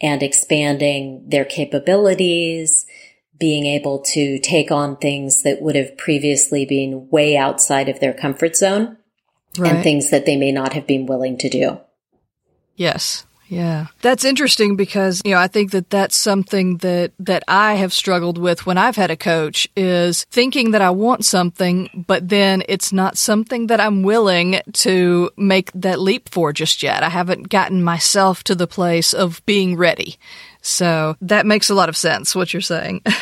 and 0.00 0.22
expanding 0.22 1.24
their 1.28 1.44
capabilities, 1.44 2.86
being 3.38 3.66
able 3.66 4.00
to 4.00 4.38
take 4.38 4.70
on 4.70 4.96
things 4.96 5.42
that 5.42 5.62
would 5.62 5.76
have 5.76 5.96
previously 5.96 6.64
been 6.64 7.08
way 7.10 7.36
outside 7.36 7.88
of 7.88 8.00
their 8.00 8.12
comfort 8.12 8.56
zone 8.56 8.96
right. 9.58 9.72
and 9.72 9.82
things 9.82 10.10
that 10.10 10.26
they 10.26 10.36
may 10.36 10.52
not 10.52 10.72
have 10.72 10.86
been 10.86 11.06
willing 11.06 11.38
to 11.38 11.48
do. 11.48 11.80
Yes. 12.76 13.24
Yeah. 13.52 13.88
That's 14.00 14.24
interesting 14.24 14.76
because, 14.76 15.20
you 15.26 15.32
know, 15.32 15.38
I 15.38 15.46
think 15.46 15.72
that 15.72 15.90
that's 15.90 16.16
something 16.16 16.78
that, 16.78 17.12
that 17.18 17.44
I 17.46 17.74
have 17.74 17.92
struggled 17.92 18.38
with 18.38 18.64
when 18.64 18.78
I've 18.78 18.96
had 18.96 19.10
a 19.10 19.16
coach 19.16 19.68
is 19.76 20.24
thinking 20.30 20.70
that 20.70 20.80
I 20.80 20.88
want 20.88 21.26
something, 21.26 22.04
but 22.06 22.30
then 22.30 22.62
it's 22.66 22.94
not 22.94 23.18
something 23.18 23.66
that 23.66 23.78
I'm 23.78 24.02
willing 24.02 24.62
to 24.72 25.30
make 25.36 25.70
that 25.74 26.00
leap 26.00 26.30
for 26.30 26.54
just 26.54 26.82
yet. 26.82 27.02
I 27.02 27.10
haven't 27.10 27.50
gotten 27.50 27.84
myself 27.84 28.42
to 28.44 28.54
the 28.54 28.66
place 28.66 29.12
of 29.12 29.44
being 29.44 29.76
ready. 29.76 30.16
So 30.62 31.18
that 31.20 31.44
makes 31.44 31.68
a 31.68 31.74
lot 31.74 31.90
of 31.90 31.96
sense, 31.96 32.34
what 32.34 32.54
you're 32.54 32.62
saying. 32.62 33.02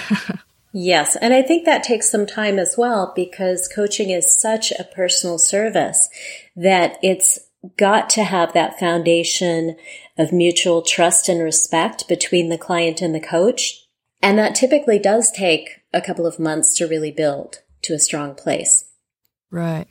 Yes, 0.72 1.16
and 1.16 1.34
I 1.34 1.42
think 1.42 1.64
that 1.64 1.82
takes 1.82 2.08
some 2.08 2.26
time 2.26 2.56
as 2.56 2.76
well 2.78 3.12
because 3.16 3.66
coaching 3.66 4.10
is 4.10 4.40
such 4.40 4.70
a 4.70 4.84
personal 4.84 5.36
service 5.36 6.08
that 6.54 6.96
it's 7.02 7.40
got 7.76 8.08
to 8.10 8.24
have 8.24 8.52
that 8.54 8.78
foundation 8.78 9.76
of 10.20 10.32
mutual 10.32 10.82
trust 10.82 11.28
and 11.28 11.42
respect 11.42 12.08
between 12.08 12.48
the 12.48 12.58
client 12.58 13.00
and 13.00 13.14
the 13.14 13.20
coach. 13.20 13.86
And 14.22 14.38
that 14.38 14.54
typically 14.54 14.98
does 14.98 15.30
take 15.30 15.80
a 15.92 16.00
couple 16.00 16.26
of 16.26 16.38
months 16.38 16.76
to 16.76 16.86
really 16.86 17.10
build 17.10 17.62
to 17.82 17.94
a 17.94 17.98
strong 17.98 18.34
place. 18.34 18.84
Right. 19.50 19.86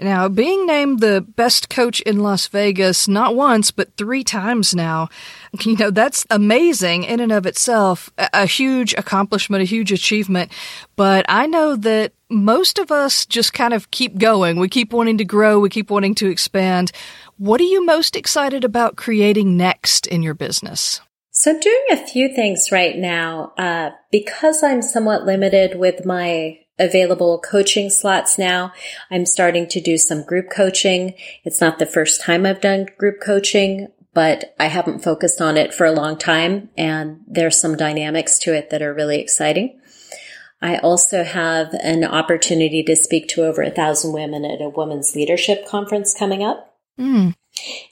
Now, 0.00 0.28
being 0.28 0.64
named 0.64 1.00
the 1.00 1.20
best 1.20 1.68
coach 1.68 2.00
in 2.02 2.20
Las 2.20 2.46
Vegas, 2.46 3.08
not 3.08 3.34
once, 3.34 3.72
but 3.72 3.96
three 3.96 4.22
times 4.22 4.72
now, 4.72 5.08
you 5.64 5.76
know, 5.76 5.90
that's 5.90 6.24
amazing 6.30 7.02
in 7.04 7.18
and 7.18 7.32
of 7.32 7.46
itself, 7.46 8.10
a, 8.16 8.46
huge 8.46 8.94
accomplishment, 8.94 9.62
a 9.62 9.66
huge 9.66 9.90
achievement. 9.90 10.52
But 10.94 11.26
I 11.28 11.46
know 11.46 11.74
that 11.74 12.12
most 12.30 12.78
of 12.78 12.90
us 12.90 13.26
just 13.26 13.52
kind 13.52 13.72
of 13.72 13.90
keep 13.90 14.18
going. 14.18 14.58
We 14.58 14.68
keep 14.68 14.92
wanting 14.92 15.18
to 15.18 15.24
grow. 15.24 15.58
We 15.58 15.70
keep 15.70 15.90
wanting 15.90 16.14
to 16.16 16.28
expand. 16.28 16.92
What 17.36 17.60
are 17.60 17.64
you 17.64 17.84
most 17.84 18.16
excited 18.16 18.64
about 18.64 18.96
creating 18.96 19.56
next 19.56 20.06
in 20.06 20.22
your 20.22 20.34
business? 20.34 21.00
So 21.30 21.58
doing 21.58 21.84
a 21.92 21.96
few 21.96 22.34
things 22.34 22.72
right 22.72 22.96
now. 22.96 23.52
Uh, 23.56 23.90
because 24.10 24.62
I'm 24.62 24.82
somewhat 24.82 25.24
limited 25.24 25.78
with 25.78 26.04
my 26.04 26.58
available 26.78 27.38
coaching 27.40 27.90
slots 27.90 28.38
now, 28.38 28.72
I'm 29.10 29.26
starting 29.26 29.68
to 29.68 29.80
do 29.80 29.96
some 29.98 30.24
group 30.24 30.50
coaching. 30.50 31.14
It's 31.44 31.60
not 31.60 31.78
the 31.78 31.86
first 31.86 32.20
time 32.20 32.44
I've 32.44 32.60
done 32.60 32.86
group 32.98 33.20
coaching, 33.20 33.88
but 34.14 34.54
I 34.58 34.66
haven't 34.66 35.04
focused 35.04 35.40
on 35.40 35.56
it 35.56 35.72
for 35.72 35.86
a 35.86 35.92
long 35.92 36.18
time. 36.18 36.70
And 36.76 37.20
there's 37.26 37.56
some 37.56 37.76
dynamics 37.76 38.38
to 38.40 38.52
it 38.52 38.70
that 38.70 38.82
are 38.82 38.94
really 38.94 39.20
exciting. 39.20 39.80
I 40.60 40.78
also 40.78 41.22
have 41.22 41.72
an 41.74 42.04
opportunity 42.04 42.82
to 42.84 42.96
speak 42.96 43.28
to 43.28 43.44
over 43.44 43.62
a 43.62 43.70
thousand 43.70 44.12
women 44.12 44.44
at 44.44 44.60
a 44.60 44.68
women's 44.68 45.14
leadership 45.14 45.66
conference 45.66 46.14
coming 46.14 46.42
up. 46.42 46.76
Mm. 46.98 47.34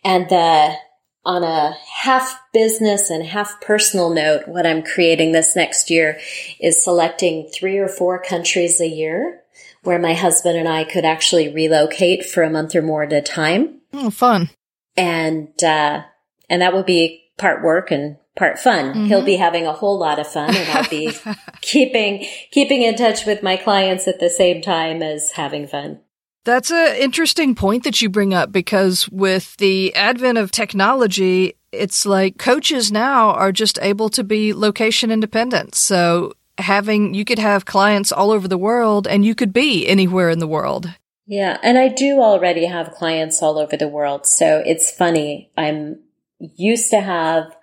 And 0.04 0.28
the 0.28 0.76
on 1.24 1.42
a 1.42 1.76
half 1.92 2.40
business 2.52 3.10
and 3.10 3.24
half 3.24 3.60
personal 3.60 4.10
note, 4.10 4.46
what 4.46 4.64
I'm 4.64 4.82
creating 4.82 5.32
this 5.32 5.56
next 5.56 5.90
year 5.90 6.20
is 6.60 6.82
selecting 6.82 7.50
three 7.52 7.78
or 7.78 7.88
four 7.88 8.22
countries 8.22 8.80
a 8.80 8.86
year 8.86 9.42
where 9.82 9.98
my 9.98 10.14
husband 10.14 10.56
and 10.56 10.68
I 10.68 10.84
could 10.84 11.04
actually 11.04 11.52
relocate 11.52 12.24
for 12.24 12.42
a 12.42 12.50
month 12.50 12.74
or 12.76 12.82
more 12.82 13.02
at 13.02 13.12
a 13.12 13.20
time. 13.20 13.80
Oh, 13.92 14.10
fun. 14.10 14.50
And, 14.96 15.52
uh, 15.62 16.02
and 16.48 16.62
that 16.62 16.72
will 16.72 16.84
be 16.84 17.25
part 17.38 17.62
work 17.62 17.90
and 17.90 18.16
part 18.36 18.58
fun. 18.58 18.90
Mm-hmm. 18.90 19.06
He'll 19.06 19.24
be 19.24 19.36
having 19.36 19.66
a 19.66 19.72
whole 19.72 19.98
lot 19.98 20.18
of 20.18 20.26
fun 20.26 20.54
and 20.54 20.70
I'll 20.70 20.88
be 20.88 21.12
keeping, 21.60 22.26
keeping 22.50 22.82
in 22.82 22.96
touch 22.96 23.26
with 23.26 23.42
my 23.42 23.56
clients 23.56 24.06
at 24.06 24.20
the 24.20 24.30
same 24.30 24.62
time 24.62 25.02
as 25.02 25.32
having 25.32 25.66
fun. 25.66 26.00
That's 26.44 26.70
an 26.70 26.94
interesting 26.96 27.56
point 27.56 27.82
that 27.84 28.00
you 28.00 28.08
bring 28.08 28.32
up 28.32 28.52
because 28.52 29.08
with 29.08 29.56
the 29.56 29.92
advent 29.96 30.38
of 30.38 30.52
technology, 30.52 31.56
it's 31.72 32.06
like 32.06 32.38
coaches 32.38 32.92
now 32.92 33.30
are 33.30 33.50
just 33.50 33.80
able 33.82 34.08
to 34.10 34.22
be 34.22 34.54
location 34.54 35.10
independent. 35.10 35.74
So 35.74 36.34
having, 36.58 37.14
you 37.14 37.24
could 37.24 37.40
have 37.40 37.64
clients 37.64 38.12
all 38.12 38.30
over 38.30 38.46
the 38.46 38.56
world 38.56 39.08
and 39.08 39.24
you 39.24 39.34
could 39.34 39.52
be 39.52 39.88
anywhere 39.88 40.30
in 40.30 40.38
the 40.38 40.46
world. 40.46 40.88
Yeah. 41.26 41.58
And 41.64 41.76
I 41.76 41.88
do 41.88 42.20
already 42.20 42.66
have 42.66 42.92
clients 42.92 43.42
all 43.42 43.58
over 43.58 43.76
the 43.76 43.88
world. 43.88 44.26
So 44.26 44.62
it's 44.64 44.88
funny. 44.88 45.50
I'm 45.56 45.98
used 46.38 46.90
to 46.90 47.00
have 47.00 47.56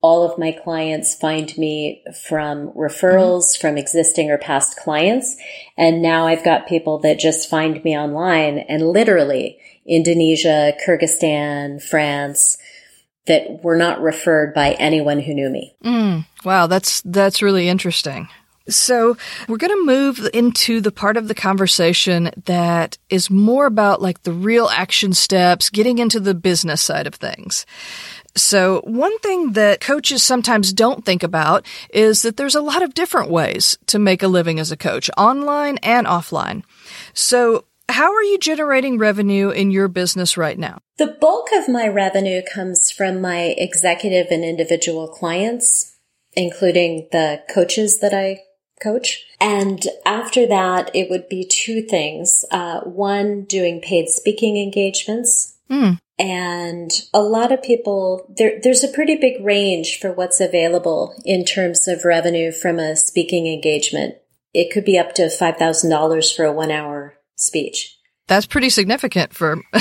all 0.00 0.22
of 0.22 0.38
my 0.38 0.52
clients 0.52 1.14
find 1.14 1.56
me 1.58 2.04
from 2.26 2.70
referrals 2.72 3.52
mm-hmm. 3.52 3.60
from 3.60 3.78
existing 3.78 4.30
or 4.30 4.38
past 4.38 4.76
clients. 4.76 5.36
And 5.76 6.00
now 6.00 6.26
I've 6.26 6.44
got 6.44 6.68
people 6.68 6.98
that 7.00 7.18
just 7.18 7.50
find 7.50 7.82
me 7.82 7.96
online 7.96 8.58
and 8.58 8.88
literally 8.88 9.58
Indonesia, 9.86 10.74
Kyrgyzstan, 10.86 11.82
France, 11.82 12.58
that 13.26 13.62
were 13.62 13.76
not 13.76 14.00
referred 14.00 14.54
by 14.54 14.72
anyone 14.72 15.20
who 15.20 15.34
knew 15.34 15.50
me. 15.50 15.74
Mm, 15.84 16.26
wow, 16.44 16.66
that's 16.66 17.02
that's 17.02 17.42
really 17.42 17.68
interesting. 17.68 18.28
So, 18.68 19.16
we're 19.48 19.56
going 19.56 19.76
to 19.76 19.86
move 19.86 20.28
into 20.34 20.80
the 20.80 20.92
part 20.92 21.16
of 21.16 21.28
the 21.28 21.34
conversation 21.34 22.30
that 22.44 22.98
is 23.08 23.30
more 23.30 23.66
about 23.66 24.02
like 24.02 24.22
the 24.22 24.32
real 24.32 24.68
action 24.68 25.12
steps, 25.12 25.70
getting 25.70 25.98
into 25.98 26.20
the 26.20 26.34
business 26.34 26.82
side 26.82 27.06
of 27.06 27.14
things. 27.14 27.66
So 28.36 28.80
one 28.84 29.18
thing 29.18 29.52
that 29.52 29.80
coaches 29.80 30.22
sometimes 30.22 30.72
don't 30.72 31.04
think 31.04 31.22
about 31.22 31.66
is 31.92 32.22
that 32.22 32.36
there's 32.36 32.54
a 32.54 32.60
lot 32.60 32.82
of 32.82 32.94
different 32.94 33.30
ways 33.30 33.76
to 33.86 33.98
make 33.98 34.22
a 34.22 34.28
living 34.28 34.60
as 34.60 34.70
a 34.70 34.76
coach, 34.76 35.10
online 35.16 35.78
and 35.78 36.06
offline. 36.06 36.62
So 37.14 37.64
how 37.88 38.12
are 38.12 38.22
you 38.22 38.38
generating 38.38 38.98
revenue 38.98 39.50
in 39.50 39.70
your 39.70 39.88
business 39.88 40.36
right 40.36 40.58
now? 40.58 40.78
The 40.98 41.16
bulk 41.20 41.48
of 41.54 41.68
my 41.68 41.88
revenue 41.88 42.42
comes 42.42 42.90
from 42.90 43.20
my 43.20 43.54
executive 43.56 44.28
and 44.30 44.44
individual 44.44 45.08
clients, 45.08 45.96
including 46.34 47.08
the 47.10 47.42
coaches 47.52 48.00
that 48.00 48.14
I 48.14 48.40
coach. 48.80 49.24
And 49.40 49.84
after 50.04 50.46
that, 50.46 50.90
it 50.94 51.10
would 51.10 51.28
be 51.28 51.44
two 51.44 51.82
things. 51.82 52.44
Uh, 52.50 52.80
one, 52.80 53.44
doing 53.44 53.80
paid 53.80 54.08
speaking 54.08 54.56
engagements. 54.56 55.56
Mm. 55.70 55.98
And 56.18 56.90
a 57.14 57.20
lot 57.20 57.52
of 57.52 57.62
people, 57.62 58.26
there, 58.28 58.58
there's 58.62 58.82
a 58.82 58.88
pretty 58.88 59.16
big 59.16 59.44
range 59.44 60.00
for 60.00 60.12
what's 60.12 60.40
available 60.40 61.14
in 61.24 61.44
terms 61.44 61.86
of 61.86 62.04
revenue 62.04 62.50
from 62.50 62.78
a 62.78 62.96
speaking 62.96 63.46
engagement. 63.46 64.16
It 64.52 64.72
could 64.72 64.84
be 64.84 64.98
up 64.98 65.14
to 65.14 65.26
$5,000 65.26 66.36
for 66.36 66.44
a 66.44 66.52
one 66.52 66.72
hour 66.72 67.14
speech. 67.36 67.98
That's 68.26 68.46
pretty 68.46 68.68
significant 68.68 69.32
for. 69.32 69.56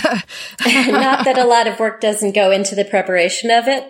Not 0.65 1.25
that 1.25 1.37
a 1.37 1.45
lot 1.45 1.67
of 1.67 1.79
work 1.79 1.99
doesn't 1.99 2.33
go 2.35 2.51
into 2.51 2.75
the 2.75 2.85
preparation 2.85 3.51
of 3.51 3.67
it. 3.67 3.83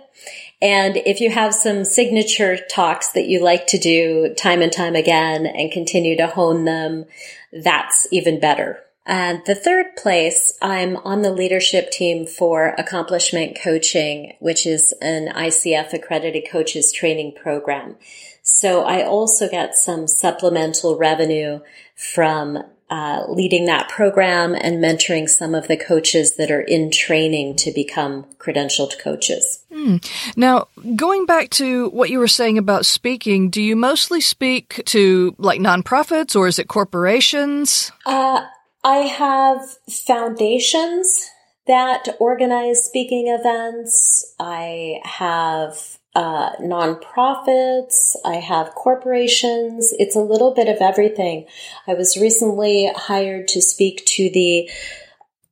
And 0.61 0.97
if 0.97 1.21
you 1.21 1.29
have 1.29 1.53
some 1.53 1.85
signature 1.85 2.57
talks 2.57 3.11
that 3.11 3.27
you 3.27 3.43
like 3.43 3.67
to 3.67 3.77
do 3.77 4.33
time 4.35 4.61
and 4.61 4.71
time 4.71 4.95
again 4.95 5.45
and 5.45 5.71
continue 5.71 6.17
to 6.17 6.27
hone 6.27 6.65
them, 6.65 7.05
that's 7.51 8.07
even 8.11 8.39
better. 8.39 8.79
And 9.05 9.41
the 9.45 9.55
third 9.55 9.95
place, 9.95 10.57
I'm 10.61 10.97
on 10.97 11.21
the 11.21 11.31
leadership 11.31 11.91
team 11.91 12.25
for 12.25 12.75
accomplishment 12.77 13.57
coaching, 13.61 14.33
which 14.39 14.65
is 14.65 14.93
an 15.01 15.29
ICF 15.29 15.93
accredited 15.93 16.43
coaches 16.51 16.91
training 16.91 17.35
program. 17.41 17.95
So 18.41 18.83
I 18.83 19.03
also 19.03 19.47
get 19.47 19.75
some 19.75 20.07
supplemental 20.07 20.97
revenue 20.97 21.61
from 21.95 22.63
uh, 22.89 23.25
leading 23.27 23.65
that 23.65 23.89
program 23.89 24.55
and 24.55 24.77
mentoring 24.77 25.27
some 25.27 25.53
of 25.53 25.67
the 25.67 25.77
coaches 25.77 26.35
that 26.37 26.49
are 26.49 26.61
in 26.61 26.89
training 26.89 27.55
to 27.55 27.71
become 27.71 28.25
credentialed 28.37 28.97
coaches. 28.99 29.63
Hmm. 29.71 29.97
Now, 30.35 30.67
going 30.95 31.25
back 31.25 31.49
to 31.51 31.89
what 31.89 32.09
you 32.09 32.19
were 32.19 32.27
saying 32.27 32.57
about 32.57 32.85
speaking, 32.85 33.49
do 33.49 33.61
you 33.61 33.75
mostly 33.75 34.21
speak 34.21 34.81
to 34.85 35.35
like 35.37 35.59
nonprofits 35.59 36.35
or 36.35 36.47
is 36.47 36.59
it 36.59 36.69
corporations? 36.69 37.91
Uh, 38.05 38.45
I 38.83 38.97
have 38.97 39.61
foundations 39.89 41.29
that 41.67 42.15
organize 42.19 42.85
speaking 42.85 43.27
events. 43.27 44.33
I 44.39 45.01
have 45.03 45.96
uh, 46.17 46.55
nonprofits. 46.55 48.15
I 48.25 48.37
have 48.37 48.73
corporations. 48.73 49.93
It's 49.99 50.15
a 50.15 50.21
little 50.21 50.51
bit 50.51 50.67
of 50.67 50.77
everything. 50.81 51.45
I 51.85 51.93
was 51.93 52.17
recently 52.17 52.91
hired 52.95 53.47
to 53.49 53.61
speak 53.61 54.03
to 54.07 54.31
the 54.31 54.67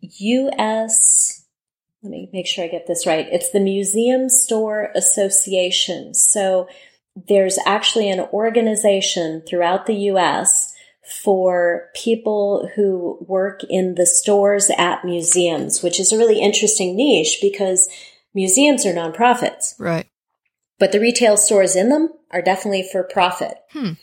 U.S. 0.01 1.45
Let 2.01 2.09
me 2.09 2.31
make 2.33 2.47
sure 2.47 2.63
I 2.63 2.67
get 2.67 2.87
this 2.87 3.05
right. 3.05 3.27
It's 3.31 3.51
the 3.51 3.59
Museum 3.59 4.27
Store 4.27 4.91
Association. 4.95 6.15
So 6.15 6.67
there's 7.15 7.59
actually 7.67 8.09
an 8.09 8.21
organization 8.33 9.43
throughout 9.47 9.85
the 9.85 9.95
U.S 9.95 10.71
for 11.23 11.91
people 11.93 12.67
who 12.75 13.23
work 13.27 13.61
in 13.69 13.93
the 13.93 14.07
stores 14.07 14.71
at 14.75 15.05
museums, 15.05 15.83
which 15.83 15.99
is 15.99 16.11
a 16.11 16.17
really 16.17 16.41
interesting 16.41 16.95
niche 16.95 17.37
because 17.43 17.87
museums 18.33 18.87
are 18.87 18.93
nonprofits. 18.93 19.79
Right. 19.79 20.07
But 20.77 20.91
the 20.91 20.99
retail 20.99 21.37
stores 21.37 21.75
in 21.75 21.89
them 21.89 22.09
are 22.31 22.41
definitely 22.41 22.87
for 22.91 23.03
profit. 23.03 23.55
Hmm. 23.71 23.93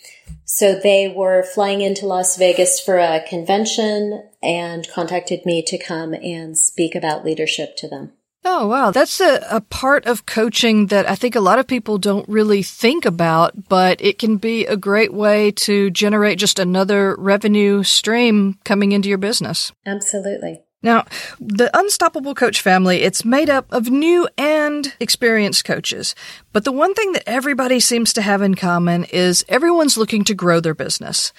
So 0.45 0.75
they 0.75 1.09
were 1.09 1.43
flying 1.43 1.81
into 1.81 2.07
Las 2.07 2.37
Vegas 2.37 2.81
for 2.81 2.99
a 2.99 3.25
convention 3.27 4.29
and 4.43 4.89
contacted 4.89 5.45
me 5.47 5.63
to 5.63 5.79
come 5.79 6.15
and 6.15 6.57
speak 6.57 6.95
about 6.95 7.25
leadership 7.25 7.77
to 7.77 7.89
them. 7.89 8.13
Oh, 8.45 8.67
wow. 8.67 8.91
That's 8.91 9.21
a, 9.21 9.45
a 9.51 9.61
part 9.61 10.07
of 10.07 10.27
coaching 10.27 10.87
that 10.87 11.09
I 11.09 11.15
think 11.15 11.37
a 11.37 11.41
lot 11.41 11.61
of 11.61 11.67
people 11.67 11.99
don't 11.99 12.29
really 12.29 12.63
think 12.63 13.05
about, 13.05 13.69
but 13.69 14.01
it 14.01 14.19
can 14.19 14.37
be 14.37 14.67
a 14.67 14.77
great 14.77 15.13
way 15.13 15.53
to 15.53 15.91
generate 15.91 16.39
just 16.39 16.59
another 16.59 17.15
revenue 17.19 17.85
stream 17.85 18.59
coming 18.65 18.93
into 18.93 19.09
your 19.09 19.19
business. 19.19 19.73
Absolutely. 19.87 20.63
Now, 20.83 21.05
the 21.41 21.71
Unstoppable 21.79 22.35
Coach 22.35 22.61
family, 22.61 23.03
it's 23.03 23.25
made 23.25 23.49
up 23.49 23.67
of 23.71 23.89
new 23.89 24.29
and 24.37 24.93
experienced 24.99 25.65
coaches. 25.65 26.15
But 26.53 26.65
the 26.65 26.73
one 26.73 26.95
thing 26.95 27.13
that 27.13 27.29
everybody 27.29 27.79
seems 27.79 28.13
to 28.15 28.23
have 28.23 28.43
in 28.43 28.57
common 28.57 29.05
is 29.05 29.45
everyone's 29.49 29.97
looking 29.97 30.25
to 30.25 30.35
grow 30.35 30.59
their 30.59 30.75
business. 30.75 31.33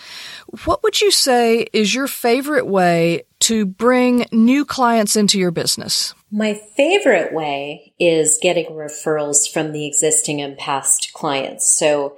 What 0.66 0.82
would 0.84 1.02
you 1.02 1.12
say 1.12 1.68
is 1.74 1.94
your 1.94 2.08
favorite 2.08 2.68
way 2.68 3.24
to 3.42 3.66
bring 3.66 4.26
new 4.32 4.64
clients 4.64 5.18
into 5.18 5.38
your 5.38 5.52
business? 5.52 6.14
My 6.32 6.54
favorite 6.54 7.34
way 7.34 7.94
is 8.00 8.40
getting 8.42 8.68
referrals 8.68 9.52
from 9.52 9.74
the 9.74 9.86
existing 9.86 10.42
and 10.42 10.58
past 10.58 11.12
clients. 11.14 11.70
So 11.70 12.16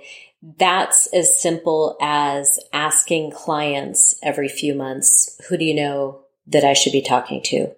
that's 0.60 1.08
as 1.08 1.42
simple 1.42 1.98
as 2.00 2.60
asking 2.72 3.32
clients 3.32 4.16
every 4.22 4.48
few 4.48 4.76
months, 4.76 5.42
who 5.50 5.58
do 5.58 5.66
you 5.66 5.74
know 5.74 6.25
that 6.48 6.64
I 6.64 6.74
should 6.74 6.94
be 6.94 7.02
talking 7.02 7.42
to? 7.46 7.72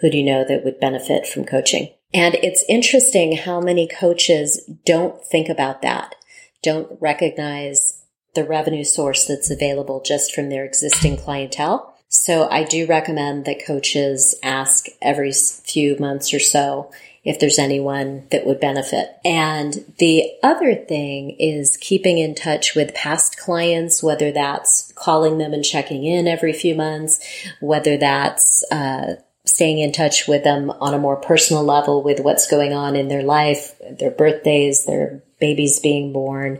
Who 0.00 0.10
do 0.10 0.18
you 0.18 0.24
know 0.24 0.44
that 0.46 0.64
would 0.64 0.80
benefit 0.80 1.26
from 1.26 1.44
coaching? 1.44 1.90
And 2.14 2.34
it's 2.36 2.64
interesting 2.68 3.36
how 3.36 3.60
many 3.60 3.88
coaches 3.88 4.68
don't 4.84 5.22
think 5.24 5.48
about 5.48 5.82
that, 5.82 6.14
don't 6.62 6.98
recognize 7.00 8.04
the 8.34 8.44
revenue 8.44 8.84
source 8.84 9.26
that's 9.26 9.50
available 9.50 10.02
just 10.02 10.34
from 10.34 10.48
their 10.48 10.64
existing 10.64 11.16
clientele. 11.16 11.94
So 12.08 12.48
I 12.50 12.64
do 12.64 12.86
recommend 12.86 13.46
that 13.46 13.64
coaches 13.64 14.34
ask 14.42 14.86
every 15.00 15.32
few 15.32 15.96
months 15.98 16.34
or 16.34 16.40
so 16.40 16.90
if 17.24 17.38
there's 17.38 17.58
anyone 17.58 18.26
that 18.30 18.44
would 18.44 18.58
benefit. 18.58 19.08
And 19.24 19.84
the 19.98 20.32
other 20.42 20.74
thing 20.74 21.36
is 21.38 21.76
keeping 21.76 22.18
in 22.18 22.34
touch 22.34 22.74
with 22.74 22.94
past 22.94 23.38
clients, 23.38 24.02
whether 24.02 24.32
that's 24.32 24.92
calling 24.96 25.38
them 25.38 25.52
and 25.52 25.64
checking 25.64 26.04
in 26.04 26.26
every 26.26 26.52
few 26.52 26.74
months, 26.74 27.24
whether 27.60 27.96
that's 27.96 28.64
uh, 28.72 29.14
staying 29.44 29.78
in 29.78 29.92
touch 29.92 30.26
with 30.26 30.42
them 30.42 30.70
on 30.70 30.94
a 30.94 30.98
more 30.98 31.16
personal 31.16 31.62
level 31.62 32.02
with 32.02 32.20
what's 32.20 32.50
going 32.50 32.72
on 32.72 32.96
in 32.96 33.08
their 33.08 33.22
life, 33.22 33.80
their 33.98 34.10
birthdays, 34.10 34.84
their 34.86 35.22
babies 35.38 35.78
being 35.78 36.12
born, 36.12 36.58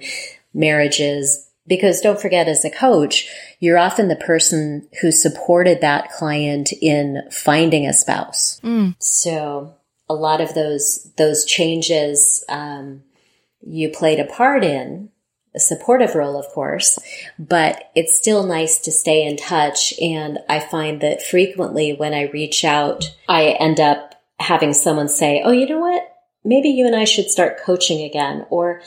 marriages. 0.55 1.49
Because 1.67 2.01
don't 2.01 2.21
forget, 2.21 2.49
as 2.49 2.65
a 2.65 2.71
coach, 2.71 3.29
you're 3.61 3.79
often 3.79 4.09
the 4.09 4.17
person 4.17 4.89
who 5.01 5.13
supported 5.13 5.81
that 5.81 6.11
client 6.11 6.73
in 6.73 7.23
finding 7.31 7.87
a 7.87 7.93
spouse. 7.93 8.61
Mm. 8.65 8.97
So 8.99 9.77
a 10.09 10.15
lot 10.15 10.41
of 10.41 10.55
those 10.55 11.11
those 11.17 11.45
changes 11.45 12.45
um, 12.49 13.03
you 13.67 13.89
played 13.89 14.21
a 14.21 14.25
part 14.25 14.65
in 14.65 15.11
a 15.55 15.61
supportive 15.61 16.15
role, 16.15 16.39
of 16.39 16.47
course, 16.49 16.99
but 17.39 17.91
it's 17.95 18.17
still 18.17 18.47
nice 18.47 18.79
to 18.81 18.93
stay 18.93 19.27
in 19.27 19.37
touch. 19.37 19.93
And 20.01 20.39
I 20.49 20.61
find 20.61 21.01
that 21.03 21.23
frequently 21.23 21.93
when 21.93 22.15
I 22.15 22.31
reach 22.31 22.65
out, 22.65 23.15
I 23.29 23.57
end 23.61 23.79
up 23.79 24.15
having 24.39 24.73
someone 24.73 25.09
say, 25.09 25.43
Oh, 25.45 25.53
you 25.53 25.67
know 25.67 25.79
what? 25.79 26.03
Maybe 26.45 26.71
you 26.71 26.87
and 26.87 26.97
I 26.97 27.05
should 27.05 27.31
start 27.31 27.61
coaching 27.63 28.03
again. 28.03 28.47
Or, 28.51 28.81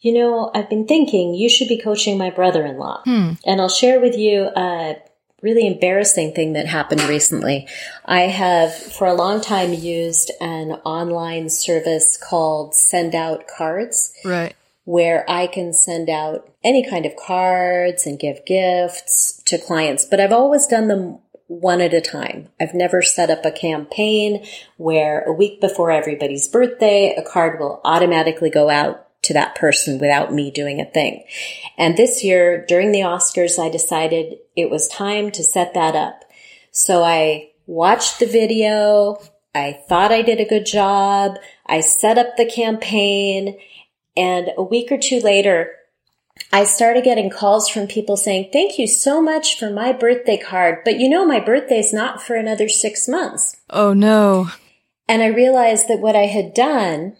you 0.00 0.12
know, 0.12 0.50
I've 0.54 0.68
been 0.68 0.86
thinking 0.86 1.34
you 1.34 1.48
should 1.48 1.68
be 1.68 1.80
coaching 1.80 2.18
my 2.18 2.30
brother 2.30 2.64
in 2.64 2.78
law. 2.78 3.02
Hmm. 3.04 3.32
And 3.44 3.60
I'll 3.60 3.68
share 3.68 4.00
with 4.00 4.16
you 4.16 4.50
a 4.54 4.96
really 5.42 5.66
embarrassing 5.66 6.32
thing 6.32 6.52
that 6.54 6.66
happened 6.66 7.02
recently. 7.02 7.66
I 8.04 8.22
have 8.22 8.74
for 8.74 9.06
a 9.06 9.14
long 9.14 9.40
time 9.40 9.72
used 9.72 10.30
an 10.40 10.72
online 10.84 11.48
service 11.48 12.16
called 12.16 12.74
Send 12.74 13.14
Out 13.14 13.46
Cards. 13.46 14.12
Right 14.24 14.54
where 14.84 15.24
I 15.30 15.46
can 15.46 15.72
send 15.72 16.08
out 16.10 16.50
any 16.64 16.84
kind 16.84 17.06
of 17.06 17.14
cards 17.14 18.06
and 18.06 18.18
give 18.18 18.44
gifts 18.44 19.40
to 19.44 19.56
clients, 19.56 20.04
but 20.04 20.18
I've 20.18 20.32
always 20.32 20.66
done 20.66 20.88
them 20.88 21.18
one 21.46 21.80
at 21.80 21.94
a 21.94 22.00
time. 22.00 22.48
I've 22.60 22.74
never 22.74 23.02
set 23.02 23.30
up 23.30 23.44
a 23.44 23.50
campaign 23.50 24.44
where 24.76 25.22
a 25.22 25.32
week 25.32 25.60
before 25.60 25.90
everybody's 25.90 26.48
birthday, 26.48 27.14
a 27.16 27.22
card 27.22 27.60
will 27.60 27.80
automatically 27.84 28.50
go 28.50 28.70
out 28.70 29.06
to 29.30 29.34
that 29.34 29.54
person 29.54 30.00
without 30.00 30.34
me 30.34 30.50
doing 30.50 30.80
a 30.80 30.84
thing. 30.84 31.24
And 31.78 31.96
this 31.96 32.24
year 32.24 32.66
during 32.66 32.90
the 32.90 33.02
Oscars, 33.02 33.60
I 33.60 33.68
decided 33.68 34.38
it 34.56 34.70
was 34.70 34.88
time 34.88 35.30
to 35.30 35.44
set 35.44 35.72
that 35.74 35.94
up. 35.94 36.24
So 36.72 37.04
I 37.04 37.50
watched 37.68 38.18
the 38.18 38.26
video. 38.26 39.22
I 39.54 39.78
thought 39.88 40.10
I 40.10 40.22
did 40.22 40.40
a 40.40 40.48
good 40.48 40.66
job. 40.66 41.36
I 41.64 41.78
set 41.78 42.18
up 42.18 42.36
the 42.36 42.50
campaign 42.50 43.56
and 44.16 44.50
a 44.58 44.64
week 44.64 44.90
or 44.90 44.98
two 44.98 45.20
later, 45.20 45.76
I 46.52 46.64
started 46.64 47.04
getting 47.04 47.30
calls 47.30 47.68
from 47.68 47.86
people 47.86 48.16
saying, 48.16 48.50
thank 48.52 48.78
you 48.78 48.88
so 48.88 49.22
much 49.22 49.56
for 49.56 49.70
my 49.70 49.92
birthday 49.92 50.36
card. 50.36 50.78
But 50.84 50.98
you 50.98 51.08
know, 51.08 51.24
my 51.24 51.38
birthday's 51.38 51.92
not 51.92 52.20
for 52.20 52.34
another 52.34 52.68
six 52.68 53.06
months. 53.06 53.60
Oh 53.70 53.92
no. 53.92 54.50
And 55.08 55.22
I 55.22 55.26
realized 55.26 55.86
that 55.88 56.00
what 56.00 56.16
I 56.16 56.26
had 56.26 56.52
done, 56.54 57.16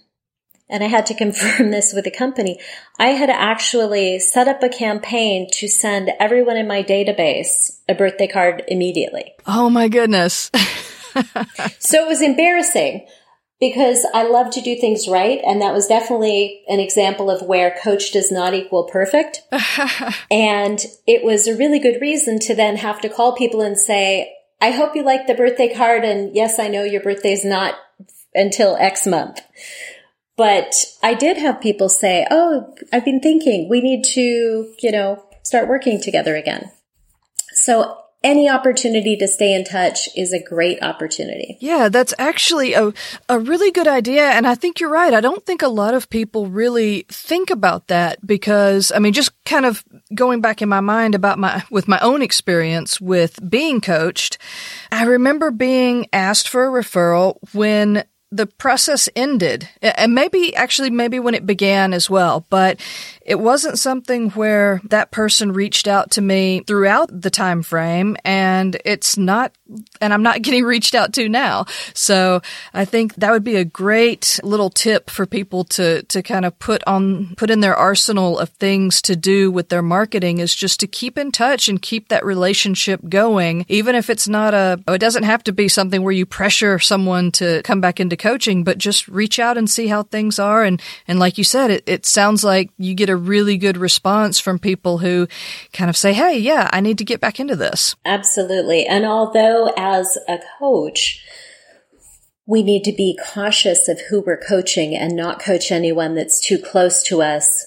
and 0.70 0.82
I 0.82 0.86
had 0.86 1.06
to 1.06 1.14
confirm 1.24 1.70
this 1.70 1.92
with 1.92 2.04
the 2.04 2.10
company, 2.10 2.58
I 2.98 3.08
had 3.08 3.30
actually 3.30 4.18
set 4.18 4.48
up 4.48 4.62
a 4.62 4.68
campaign 4.68 5.48
to 5.54 5.68
send 5.68 6.10
everyone 6.18 6.56
in 6.56 6.66
my 6.66 6.82
database 6.82 7.80
a 7.88 7.94
birthday 7.94 8.28
card 8.28 8.62
immediately. 8.68 9.34
Oh 9.46 9.68
my 9.68 9.88
goodness. 9.88 10.50
so 11.78 12.04
it 12.04 12.08
was 12.08 12.22
embarrassing 12.22 13.06
because 13.60 14.06
I 14.14 14.22
love 14.22 14.50
to 14.52 14.60
do 14.62 14.74
things 14.76 15.06
right. 15.06 15.40
And 15.46 15.60
that 15.60 15.74
was 15.74 15.86
definitely 15.86 16.62
an 16.66 16.80
example 16.80 17.30
of 17.30 17.46
where 17.46 17.76
coach 17.82 18.12
does 18.12 18.32
not 18.32 18.54
equal 18.54 18.84
perfect. 18.84 19.42
and 20.30 20.84
it 21.06 21.22
was 21.22 21.46
a 21.46 21.56
really 21.56 21.78
good 21.78 22.00
reason 22.00 22.38
to 22.40 22.54
then 22.54 22.76
have 22.76 23.00
to 23.02 23.10
call 23.10 23.36
people 23.36 23.60
and 23.60 23.76
say, 23.76 24.34
I 24.62 24.70
hope 24.70 24.96
you 24.96 25.02
like 25.02 25.26
the 25.26 25.34
birthday 25.34 25.72
card. 25.74 26.04
And 26.04 26.34
yes, 26.34 26.58
I 26.58 26.68
know 26.68 26.84
your 26.84 27.02
birthday 27.02 27.32
is 27.32 27.44
not 27.44 27.74
until 28.34 28.76
X 28.76 29.06
month. 29.06 29.40
But 30.40 30.86
I 31.02 31.12
did 31.12 31.36
have 31.36 31.60
people 31.60 31.90
say, 31.90 32.26
Oh, 32.30 32.74
I've 32.94 33.04
been 33.04 33.20
thinking 33.20 33.68
we 33.68 33.82
need 33.82 34.04
to, 34.14 34.72
you 34.80 34.90
know, 34.90 35.22
start 35.42 35.68
working 35.68 36.00
together 36.00 36.34
again. 36.34 36.70
So 37.52 37.98
any 38.24 38.48
opportunity 38.48 39.18
to 39.18 39.28
stay 39.28 39.52
in 39.52 39.64
touch 39.64 40.08
is 40.16 40.32
a 40.32 40.42
great 40.42 40.82
opportunity. 40.82 41.58
Yeah, 41.60 41.90
that's 41.90 42.14
actually 42.18 42.72
a, 42.72 42.90
a 43.28 43.38
really 43.38 43.70
good 43.70 43.86
idea. 43.86 44.30
And 44.30 44.46
I 44.46 44.54
think 44.54 44.80
you're 44.80 44.88
right. 44.88 45.12
I 45.12 45.20
don't 45.20 45.44
think 45.44 45.60
a 45.60 45.68
lot 45.68 45.92
of 45.92 46.08
people 46.08 46.46
really 46.46 47.04
think 47.10 47.50
about 47.50 47.88
that 47.88 48.26
because, 48.26 48.90
I 48.92 48.98
mean, 48.98 49.12
just 49.12 49.32
kind 49.44 49.66
of 49.66 49.84
going 50.14 50.40
back 50.40 50.62
in 50.62 50.70
my 50.70 50.80
mind 50.80 51.14
about 51.14 51.38
my, 51.38 51.62
with 51.70 51.86
my 51.86 51.98
own 52.00 52.22
experience 52.22 52.98
with 52.98 53.38
being 53.46 53.82
coached, 53.82 54.38
I 54.90 55.04
remember 55.04 55.50
being 55.50 56.06
asked 56.14 56.48
for 56.48 56.66
a 56.66 56.82
referral 56.82 57.36
when 57.52 58.04
the 58.32 58.46
process 58.46 59.08
ended 59.16 59.68
and 59.82 60.14
maybe 60.14 60.54
actually 60.54 60.90
maybe 60.90 61.18
when 61.18 61.34
it 61.34 61.46
began 61.46 61.92
as 61.92 62.08
well 62.08 62.46
but 62.48 62.80
it 63.30 63.38
wasn't 63.38 63.78
something 63.78 64.30
where 64.30 64.80
that 64.88 65.12
person 65.12 65.52
reached 65.52 65.86
out 65.86 66.10
to 66.10 66.20
me 66.20 66.64
throughout 66.66 67.08
the 67.12 67.30
time 67.30 67.62
frame 67.62 68.16
and 68.24 68.76
it's 68.84 69.16
not 69.16 69.52
and 70.00 70.12
I'm 70.12 70.24
not 70.24 70.42
getting 70.42 70.64
reached 70.64 70.96
out 70.96 71.12
to 71.12 71.28
now. 71.28 71.66
So 71.94 72.42
I 72.74 72.84
think 72.84 73.14
that 73.14 73.30
would 73.30 73.44
be 73.44 73.54
a 73.54 73.64
great 73.64 74.40
little 74.42 74.68
tip 74.68 75.10
for 75.10 75.26
people 75.26 75.62
to 75.64 76.02
to 76.02 76.24
kind 76.24 76.44
of 76.44 76.58
put 76.58 76.82
on 76.88 77.36
put 77.36 77.50
in 77.50 77.60
their 77.60 77.76
arsenal 77.76 78.36
of 78.36 78.48
things 78.48 79.00
to 79.02 79.14
do 79.14 79.48
with 79.52 79.68
their 79.68 79.80
marketing 79.80 80.38
is 80.38 80.52
just 80.52 80.80
to 80.80 80.88
keep 80.88 81.16
in 81.16 81.30
touch 81.30 81.68
and 81.68 81.80
keep 81.80 82.08
that 82.08 82.24
relationship 82.24 83.00
going 83.08 83.64
even 83.68 83.94
if 83.94 84.10
it's 84.10 84.26
not 84.26 84.54
a 84.54 84.82
oh, 84.88 84.94
it 84.94 84.98
doesn't 84.98 85.22
have 85.22 85.44
to 85.44 85.52
be 85.52 85.68
something 85.68 86.02
where 86.02 86.12
you 86.12 86.26
pressure 86.26 86.80
someone 86.80 87.30
to 87.30 87.62
come 87.62 87.80
back 87.80 88.00
into 88.00 88.16
coaching 88.16 88.64
but 88.64 88.76
just 88.76 89.06
reach 89.06 89.38
out 89.38 89.56
and 89.56 89.70
see 89.70 89.86
how 89.86 90.02
things 90.02 90.40
are 90.40 90.64
and 90.64 90.82
and 91.06 91.20
like 91.20 91.38
you 91.38 91.44
said 91.44 91.70
it, 91.70 91.84
it 91.86 92.04
sounds 92.04 92.42
like 92.42 92.70
you 92.76 92.94
get 92.94 93.08
a 93.08 93.19
really 93.20 93.56
good 93.56 93.76
response 93.76 94.38
from 94.40 94.58
people 94.58 94.98
who 94.98 95.28
kind 95.72 95.88
of 95.88 95.96
say, 95.96 96.12
Hey, 96.12 96.38
yeah, 96.38 96.68
I 96.72 96.80
need 96.80 96.98
to 96.98 97.04
get 97.04 97.20
back 97.20 97.38
into 97.38 97.56
this. 97.56 97.94
Absolutely. 98.04 98.86
And 98.86 99.04
although 99.04 99.72
as 99.76 100.18
a 100.28 100.38
coach, 100.58 101.24
we 102.46 102.62
need 102.62 102.82
to 102.84 102.92
be 102.92 103.18
cautious 103.32 103.86
of 103.88 104.00
who 104.08 104.20
we're 104.20 104.36
coaching 104.36 104.96
and 104.96 105.14
not 105.14 105.40
coach 105.40 105.70
anyone 105.70 106.14
that's 106.14 106.40
too 106.40 106.58
close 106.58 107.02
to 107.04 107.22
us 107.22 107.66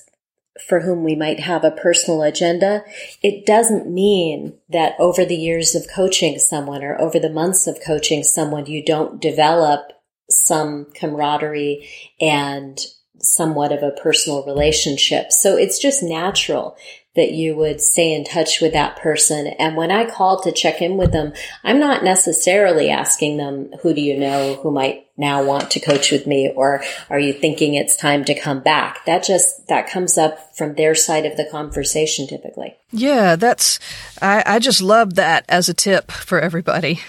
for 0.68 0.82
whom 0.82 1.04
we 1.04 1.16
might 1.16 1.40
have 1.40 1.64
a 1.64 1.72
personal 1.72 2.22
agenda. 2.22 2.84
It 3.22 3.46
doesn't 3.46 3.92
mean 3.92 4.58
that 4.70 4.94
over 5.00 5.26
the 5.26 5.36
years 5.36 5.74
of 5.76 5.88
coaching 5.94 6.38
someone 6.38 6.84
or 6.84 7.00
over 7.02 7.20
the 7.20 7.30
months 7.30 7.66
of 7.66 7.80
coaching 7.86 8.24
someone, 8.24 8.66
you 8.66 8.84
don't 8.84 9.22
develop 9.22 9.92
some 10.30 10.88
camaraderie 10.94 11.88
and 12.20 12.80
somewhat 13.24 13.72
of 13.72 13.82
a 13.82 13.92
personal 13.92 14.46
relationship. 14.46 15.32
So 15.32 15.58
it's 15.58 15.80
just 15.80 16.04
natural 16.04 16.78
that 17.16 17.32
you 17.32 17.56
would 17.56 17.80
stay 17.80 18.12
in 18.12 18.24
touch 18.24 18.60
with 18.60 18.74
that 18.74 18.98
person. 18.98 19.46
And 19.46 19.78
when 19.78 19.92
I 19.92 20.10
call 20.10 20.42
to 20.42 20.52
check 20.52 20.82
in 20.82 20.98
with 20.98 21.12
them, 21.12 21.34
I'm 21.64 21.80
not 21.80 22.04
necessarily 22.04 22.90
asking 22.90 23.38
them, 23.38 23.72
who 23.84 23.94
do 23.94 24.02
you 24.02 24.18
know 24.18 24.56
who 24.56 24.72
might 24.72 25.06
now 25.16 25.44
want 25.44 25.70
to 25.72 25.80
coach 25.80 26.12
with 26.12 26.26
me? 26.26 26.52
Or 26.56 26.84
are 27.12 27.20
you 27.20 27.32
thinking 27.32 27.76
it's 27.76 27.96
time 27.96 28.26
to 28.26 28.34
come 28.34 28.62
back? 28.62 29.06
That 29.06 29.24
just, 29.24 29.68
that 29.68 29.88
comes 29.88 30.18
up 30.18 30.56
from 30.58 30.74
their 30.74 30.96
side 30.96 31.28
of 31.28 31.38
the 31.38 31.46
conversation 31.46 32.26
typically. 32.26 32.76
Yeah, 32.92 33.36
that's, 33.36 33.80
I, 34.20 34.42
I 34.44 34.58
just 34.58 34.82
love 34.82 35.14
that 35.14 35.46
as 35.48 35.70
a 35.70 35.74
tip 35.76 36.12
for 36.12 36.40
everybody. 36.40 37.00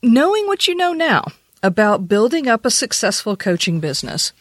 Knowing 0.00 0.46
what 0.46 0.68
you 0.68 0.76
know 0.76 0.92
now 0.92 1.24
about 1.60 2.06
building 2.06 2.46
up 2.46 2.64
a 2.64 2.70
successful 2.70 3.36
coaching 3.36 3.80
business, 3.80 4.32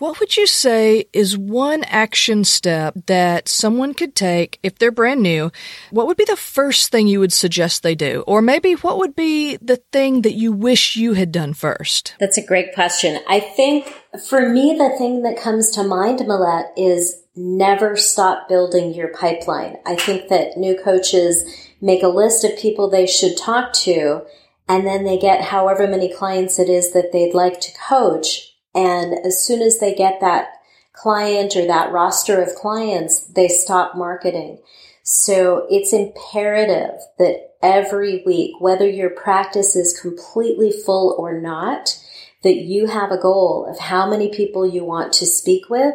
what 0.00 0.18
would 0.18 0.34
you 0.34 0.46
say 0.46 1.04
is 1.12 1.36
one 1.36 1.84
action 1.84 2.42
step 2.42 2.94
that 3.06 3.48
someone 3.48 3.92
could 3.92 4.14
take 4.14 4.58
if 4.62 4.78
they're 4.78 4.90
brand 4.90 5.22
new? 5.22 5.52
What 5.90 6.06
would 6.06 6.16
be 6.16 6.24
the 6.24 6.36
first 6.36 6.90
thing 6.90 7.06
you 7.06 7.20
would 7.20 7.34
suggest 7.34 7.82
they 7.82 7.94
do? 7.94 8.24
Or 8.26 8.40
maybe 8.40 8.72
what 8.72 8.96
would 8.96 9.14
be 9.14 9.58
the 9.58 9.76
thing 9.92 10.22
that 10.22 10.32
you 10.32 10.52
wish 10.52 10.96
you 10.96 11.12
had 11.12 11.30
done 11.30 11.52
first? 11.52 12.14
That's 12.18 12.38
a 12.38 12.46
great 12.46 12.74
question. 12.74 13.20
I 13.28 13.40
think 13.40 13.94
for 14.26 14.48
me, 14.48 14.74
the 14.78 14.96
thing 14.96 15.22
that 15.22 15.38
comes 15.38 15.70
to 15.72 15.82
mind, 15.82 16.20
Millette, 16.20 16.70
is 16.78 17.22
never 17.36 17.94
stop 17.94 18.48
building 18.48 18.94
your 18.94 19.08
pipeline. 19.08 19.76
I 19.84 19.96
think 19.96 20.28
that 20.30 20.56
new 20.56 20.78
coaches 20.82 21.44
make 21.82 22.02
a 22.02 22.08
list 22.08 22.42
of 22.42 22.56
people 22.58 22.88
they 22.88 23.06
should 23.06 23.36
talk 23.36 23.74
to 23.74 24.22
and 24.66 24.86
then 24.86 25.04
they 25.04 25.18
get 25.18 25.42
however 25.42 25.86
many 25.86 26.10
clients 26.10 26.58
it 26.58 26.70
is 26.70 26.92
that 26.92 27.12
they'd 27.12 27.34
like 27.34 27.60
to 27.60 27.72
coach 27.72 28.49
and 28.74 29.14
as 29.24 29.44
soon 29.44 29.62
as 29.62 29.78
they 29.78 29.94
get 29.94 30.20
that 30.20 30.48
client 30.92 31.56
or 31.56 31.66
that 31.66 31.92
roster 31.92 32.42
of 32.42 32.54
clients, 32.54 33.20
they 33.26 33.48
stop 33.48 33.96
marketing. 33.96 34.58
So 35.02 35.66
it's 35.70 35.92
imperative 35.92 37.00
that 37.18 37.54
every 37.62 38.22
week, 38.24 38.60
whether 38.60 38.88
your 38.88 39.10
practice 39.10 39.74
is 39.74 39.98
completely 39.98 40.70
full 40.72 41.14
or 41.18 41.40
not, 41.40 41.98
that 42.42 42.56
you 42.56 42.86
have 42.86 43.10
a 43.10 43.20
goal 43.20 43.66
of 43.68 43.78
how 43.78 44.08
many 44.08 44.30
people 44.30 44.66
you 44.66 44.84
want 44.84 45.12
to 45.14 45.26
speak 45.26 45.68
with 45.68 45.94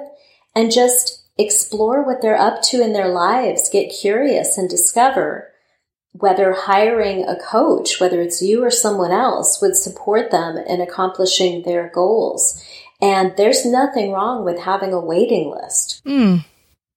and 0.55 0.71
just 0.71 1.23
explore 1.37 2.03
what 2.03 2.21
they're 2.21 2.39
up 2.39 2.61
to 2.61 2.81
in 2.81 2.93
their 2.93 3.09
lives, 3.09 3.69
get 3.69 3.89
curious 3.89 4.57
and 4.57 4.69
discover 4.69 5.51
whether 6.19 6.53
hiring 6.53 7.27
a 7.27 7.35
coach, 7.35 7.99
whether 7.99 8.21
it's 8.21 8.41
you 8.41 8.63
or 8.63 8.71
someone 8.71 9.11
else, 9.11 9.61
would 9.61 9.75
support 9.75 10.31
them 10.31 10.57
in 10.57 10.81
accomplishing 10.81 11.63
their 11.63 11.89
goals. 11.93 12.63
And 13.01 13.33
there's 13.35 13.65
nothing 13.65 14.11
wrong 14.11 14.45
with 14.45 14.59
having 14.59 14.93
a 14.93 14.99
waiting 14.99 15.51
list. 15.51 16.01
Mm. 16.05 16.45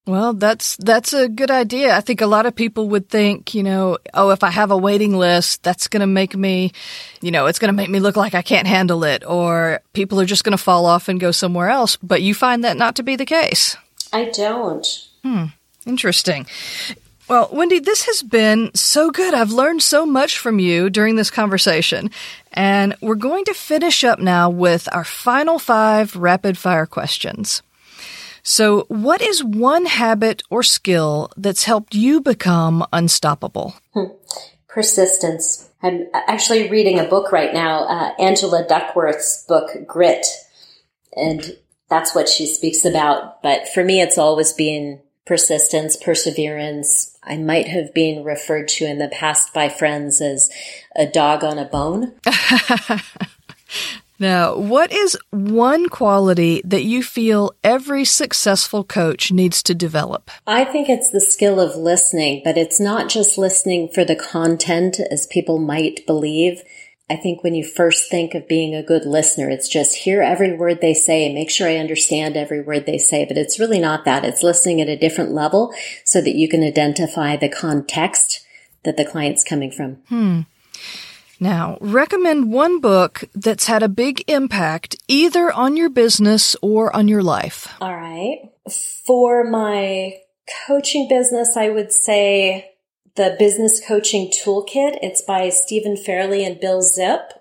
Well, 0.07 0.33
that's 0.33 0.77
that's 0.79 1.13
a 1.13 1.29
good 1.29 1.51
idea. 1.51 1.95
I 1.95 2.01
think 2.01 2.23
a 2.23 2.27
lot 2.27 2.47
of 2.47 2.55
people 2.55 2.89
would 2.89 3.11
think, 3.11 3.55
you 3.55 3.63
know, 3.63 3.99
oh, 4.15 4.31
if 4.31 4.43
I 4.43 4.51
have 4.51 4.71
a 4.71 4.77
waiting 4.77 5.15
list, 5.15 5.63
that's 5.63 5.89
going 5.89 6.01
to 6.01 6.07
make 6.07 6.35
me, 6.35 6.73
you 7.21 7.31
know, 7.31 7.45
it's 7.45 7.59
going 7.59 7.69
to 7.69 7.77
make 7.77 7.91
me 7.91 8.01
look 8.01 8.17
like 8.17 8.35
I 8.35 8.41
can't 8.41 8.67
handle 8.67 9.05
it 9.05 9.23
or 9.27 9.81
people 9.93 10.19
are 10.19 10.25
just 10.25 10.45
going 10.45 10.57
to 10.57 10.63
fall 10.63 10.87
off 10.87 11.09
and 11.09 11.21
go 11.21 11.31
somewhere 11.31 11.69
else, 11.69 11.97
but 11.97 12.23
you 12.23 12.35
find 12.35 12.65
that 12.65 12.79
not 12.79 12.97
to 12.97 13.03
be 13.03 13.17
the 13.17 13.27
case. 13.27 13.77
I 14.11 14.31
don't. 14.31 14.87
Hmm. 15.23 15.47
Interesting. 15.85 16.47
Well, 17.29 17.51
Wendy, 17.53 17.79
this 17.79 18.07
has 18.07 18.23
been 18.23 18.71
so 18.75 19.11
good. 19.11 19.35
I've 19.35 19.53
learned 19.53 19.83
so 19.83 20.07
much 20.07 20.39
from 20.39 20.59
you 20.59 20.89
during 20.89 21.17
this 21.17 21.31
conversation. 21.31 22.11
And 22.55 22.97
we're 23.03 23.17
going 23.17 23.45
to 23.45 23.55
finish 23.55 24.03
up 24.03 24.19
now 24.19 24.49
with 24.49 24.89
our 24.93 25.05
final 25.05 25.59
five 25.59 26.17
rapid 26.17 26.57
fire 26.57 26.87
questions. 26.87 27.63
So, 28.43 28.87
what 28.89 29.21
is 29.21 29.45
one 29.45 29.85
habit 29.85 30.43
or 30.49 30.63
skill 30.63 31.31
that's 31.37 31.65
helped 31.65 31.95
you 31.95 32.23
become 32.23 32.87
unstoppable? 32.95 33.75
Hmm. 33.93 34.15
Persistence. 34.67 35.69
I'm 35.83 36.07
actually 36.15 36.71
reading 36.71 36.99
a 36.99 37.05
book 37.05 37.31
right 37.31 37.53
now, 37.53 37.85
uh, 37.85 38.15
Angela 38.19 38.67
Duckworth's 38.67 39.45
book, 39.47 39.87
Grit. 39.87 40.27
And 41.15 41.59
that's 41.91 42.15
what 42.15 42.29
she 42.29 42.47
speaks 42.47 42.87
about. 42.87 43.43
But 43.43 43.69
for 43.69 43.85
me, 43.85 44.01
it's 44.01 44.17
always 44.17 44.55
been 44.55 45.01
persistence, 45.29 45.95
perseverance. 45.95 47.17
I 47.23 47.37
might 47.37 47.69
have 47.69 47.93
been 47.93 48.25
referred 48.25 48.67
to 48.69 48.87
in 48.87 48.99
the 48.99 49.09
past 49.09 49.53
by 49.53 49.69
friends 49.69 50.23
as 50.23 50.51
a 50.97 51.05
dog 51.05 51.45
on 51.45 51.59
a 51.59 51.67
bone. 51.67 52.15
now, 54.19 54.57
what 54.57 54.91
is 54.91 55.19
one 55.29 55.91
quality 55.91 56.63
that 56.65 56.85
you 56.85 57.03
feel 57.03 57.53
every 57.63 58.07
successful 58.07 58.83
coach 58.83 59.31
needs 59.31 59.63
to 59.65 59.75
develop? 59.75 60.31
I 60.47 60.65
think 60.65 60.89
it's 60.89 61.11
the 61.11 61.21
skill 61.21 61.61
of 61.61 61.77
listening, 61.77 62.41
but 62.43 62.57
it's 62.57 62.81
not 62.81 63.11
just 63.11 63.37
listening 63.37 63.91
for 63.91 64.07
the 64.07 64.17
content 64.17 64.99
as 65.11 65.27
people 65.27 65.59
might 65.59 66.07
believe. 66.07 66.63
I 67.11 67.17
think 67.17 67.43
when 67.43 67.55
you 67.55 67.65
first 67.65 68.11
think 68.11 68.35
of 68.35 68.47
being 68.47 68.75
a 68.75 68.83
good 68.83 69.07
listener, 69.07 69.49
it's 69.49 69.69
just 69.69 69.97
hear 69.97 70.21
every 70.21 70.55
word 70.55 70.81
they 70.81 70.93
say, 70.93 71.33
make 71.33 71.51
sure 71.51 71.67
I 71.67 71.77
understand 71.77 72.37
every 72.37 72.61
word 72.61 72.85
they 72.85 72.99
say, 72.99 73.25
but 73.25 73.39
it's 73.39 73.59
really 73.59 73.79
not 73.79 74.05
that. 74.05 74.25
It's 74.25 74.43
listening 74.43 74.81
at 74.83 74.89
a 74.89 74.97
different 74.97 75.33
level 75.33 75.73
so 76.05 76.21
that 76.21 76.37
you 76.37 76.49
can 76.49 76.63
identify 76.63 77.37
the 77.37 77.49
context 77.49 78.45
that 78.85 78.99
the 78.99 79.07
client's 79.07 79.43
coming 79.43 79.71
from. 79.71 79.95
Hmm. 80.09 80.41
Now, 81.41 81.79
recommend 81.81 82.53
one 82.53 82.81
book 82.81 83.25
that's 83.35 83.67
had 83.67 83.83
a 83.83 83.89
big 83.89 84.25
impact 84.29 84.97
either 85.07 85.53
on 85.53 85.77
your 85.77 85.89
business 85.89 86.57
or 86.61 86.95
on 86.95 87.09
your 87.09 87.23
life. 87.23 87.73
All 87.81 87.95
right. 87.95 88.51
For 89.07 89.45
my 89.45 90.19
coaching 90.67 91.09
business, 91.09 91.57
I 91.57 91.69
would 91.69 91.93
say 91.93 92.73
the 93.19 93.35
Business 93.37 93.85
Coaching 93.85 94.31
Toolkit. 94.31 94.97
It's 95.03 95.21
by 95.21 95.49
Stephen 95.49 95.97
Fairley 95.97 96.45
and 96.45 96.61
Bill 96.61 96.81
Zipp. 96.81 97.33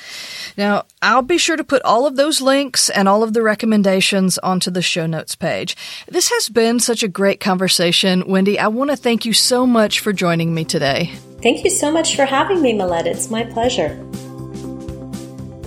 Now, 0.57 0.85
I'll 1.03 1.23
be 1.23 1.39
sure 1.39 1.57
to 1.57 1.65
put 1.65 1.83
all 1.83 2.07
of 2.07 2.17
those 2.17 2.41
links 2.41 2.89
and 2.89 3.09
all 3.09 3.23
of 3.23 3.33
the 3.33 3.43
recommendations 3.43 4.39
onto 4.39 4.71
the 4.71 4.83
show 4.83 5.07
notes 5.07 5.35
page. 5.35 5.77
This 6.07 6.31
has 6.31 6.49
been 6.49 6.79
such 6.79 7.03
a 7.03 7.09
great 7.09 7.41
conversation. 7.41 8.25
Wendy, 8.27 8.59
I 8.59 8.69
want 8.69 8.91
to 8.91 8.97
thank 8.97 9.25
you 9.25 9.33
so 9.33 9.67
much 9.67 10.01
for 10.01 10.13
joining 10.13 10.55
me 10.55 10.65
today. 10.65 11.13
Thank 11.43 11.65
you 11.65 11.71
so 11.71 11.91
much 11.91 12.17
for 12.17 12.25
having 12.25 12.63
me, 12.63 12.75
Millette. 12.75 13.07
It's 13.07 13.31
my 13.31 13.45
pleasure. 13.45 13.99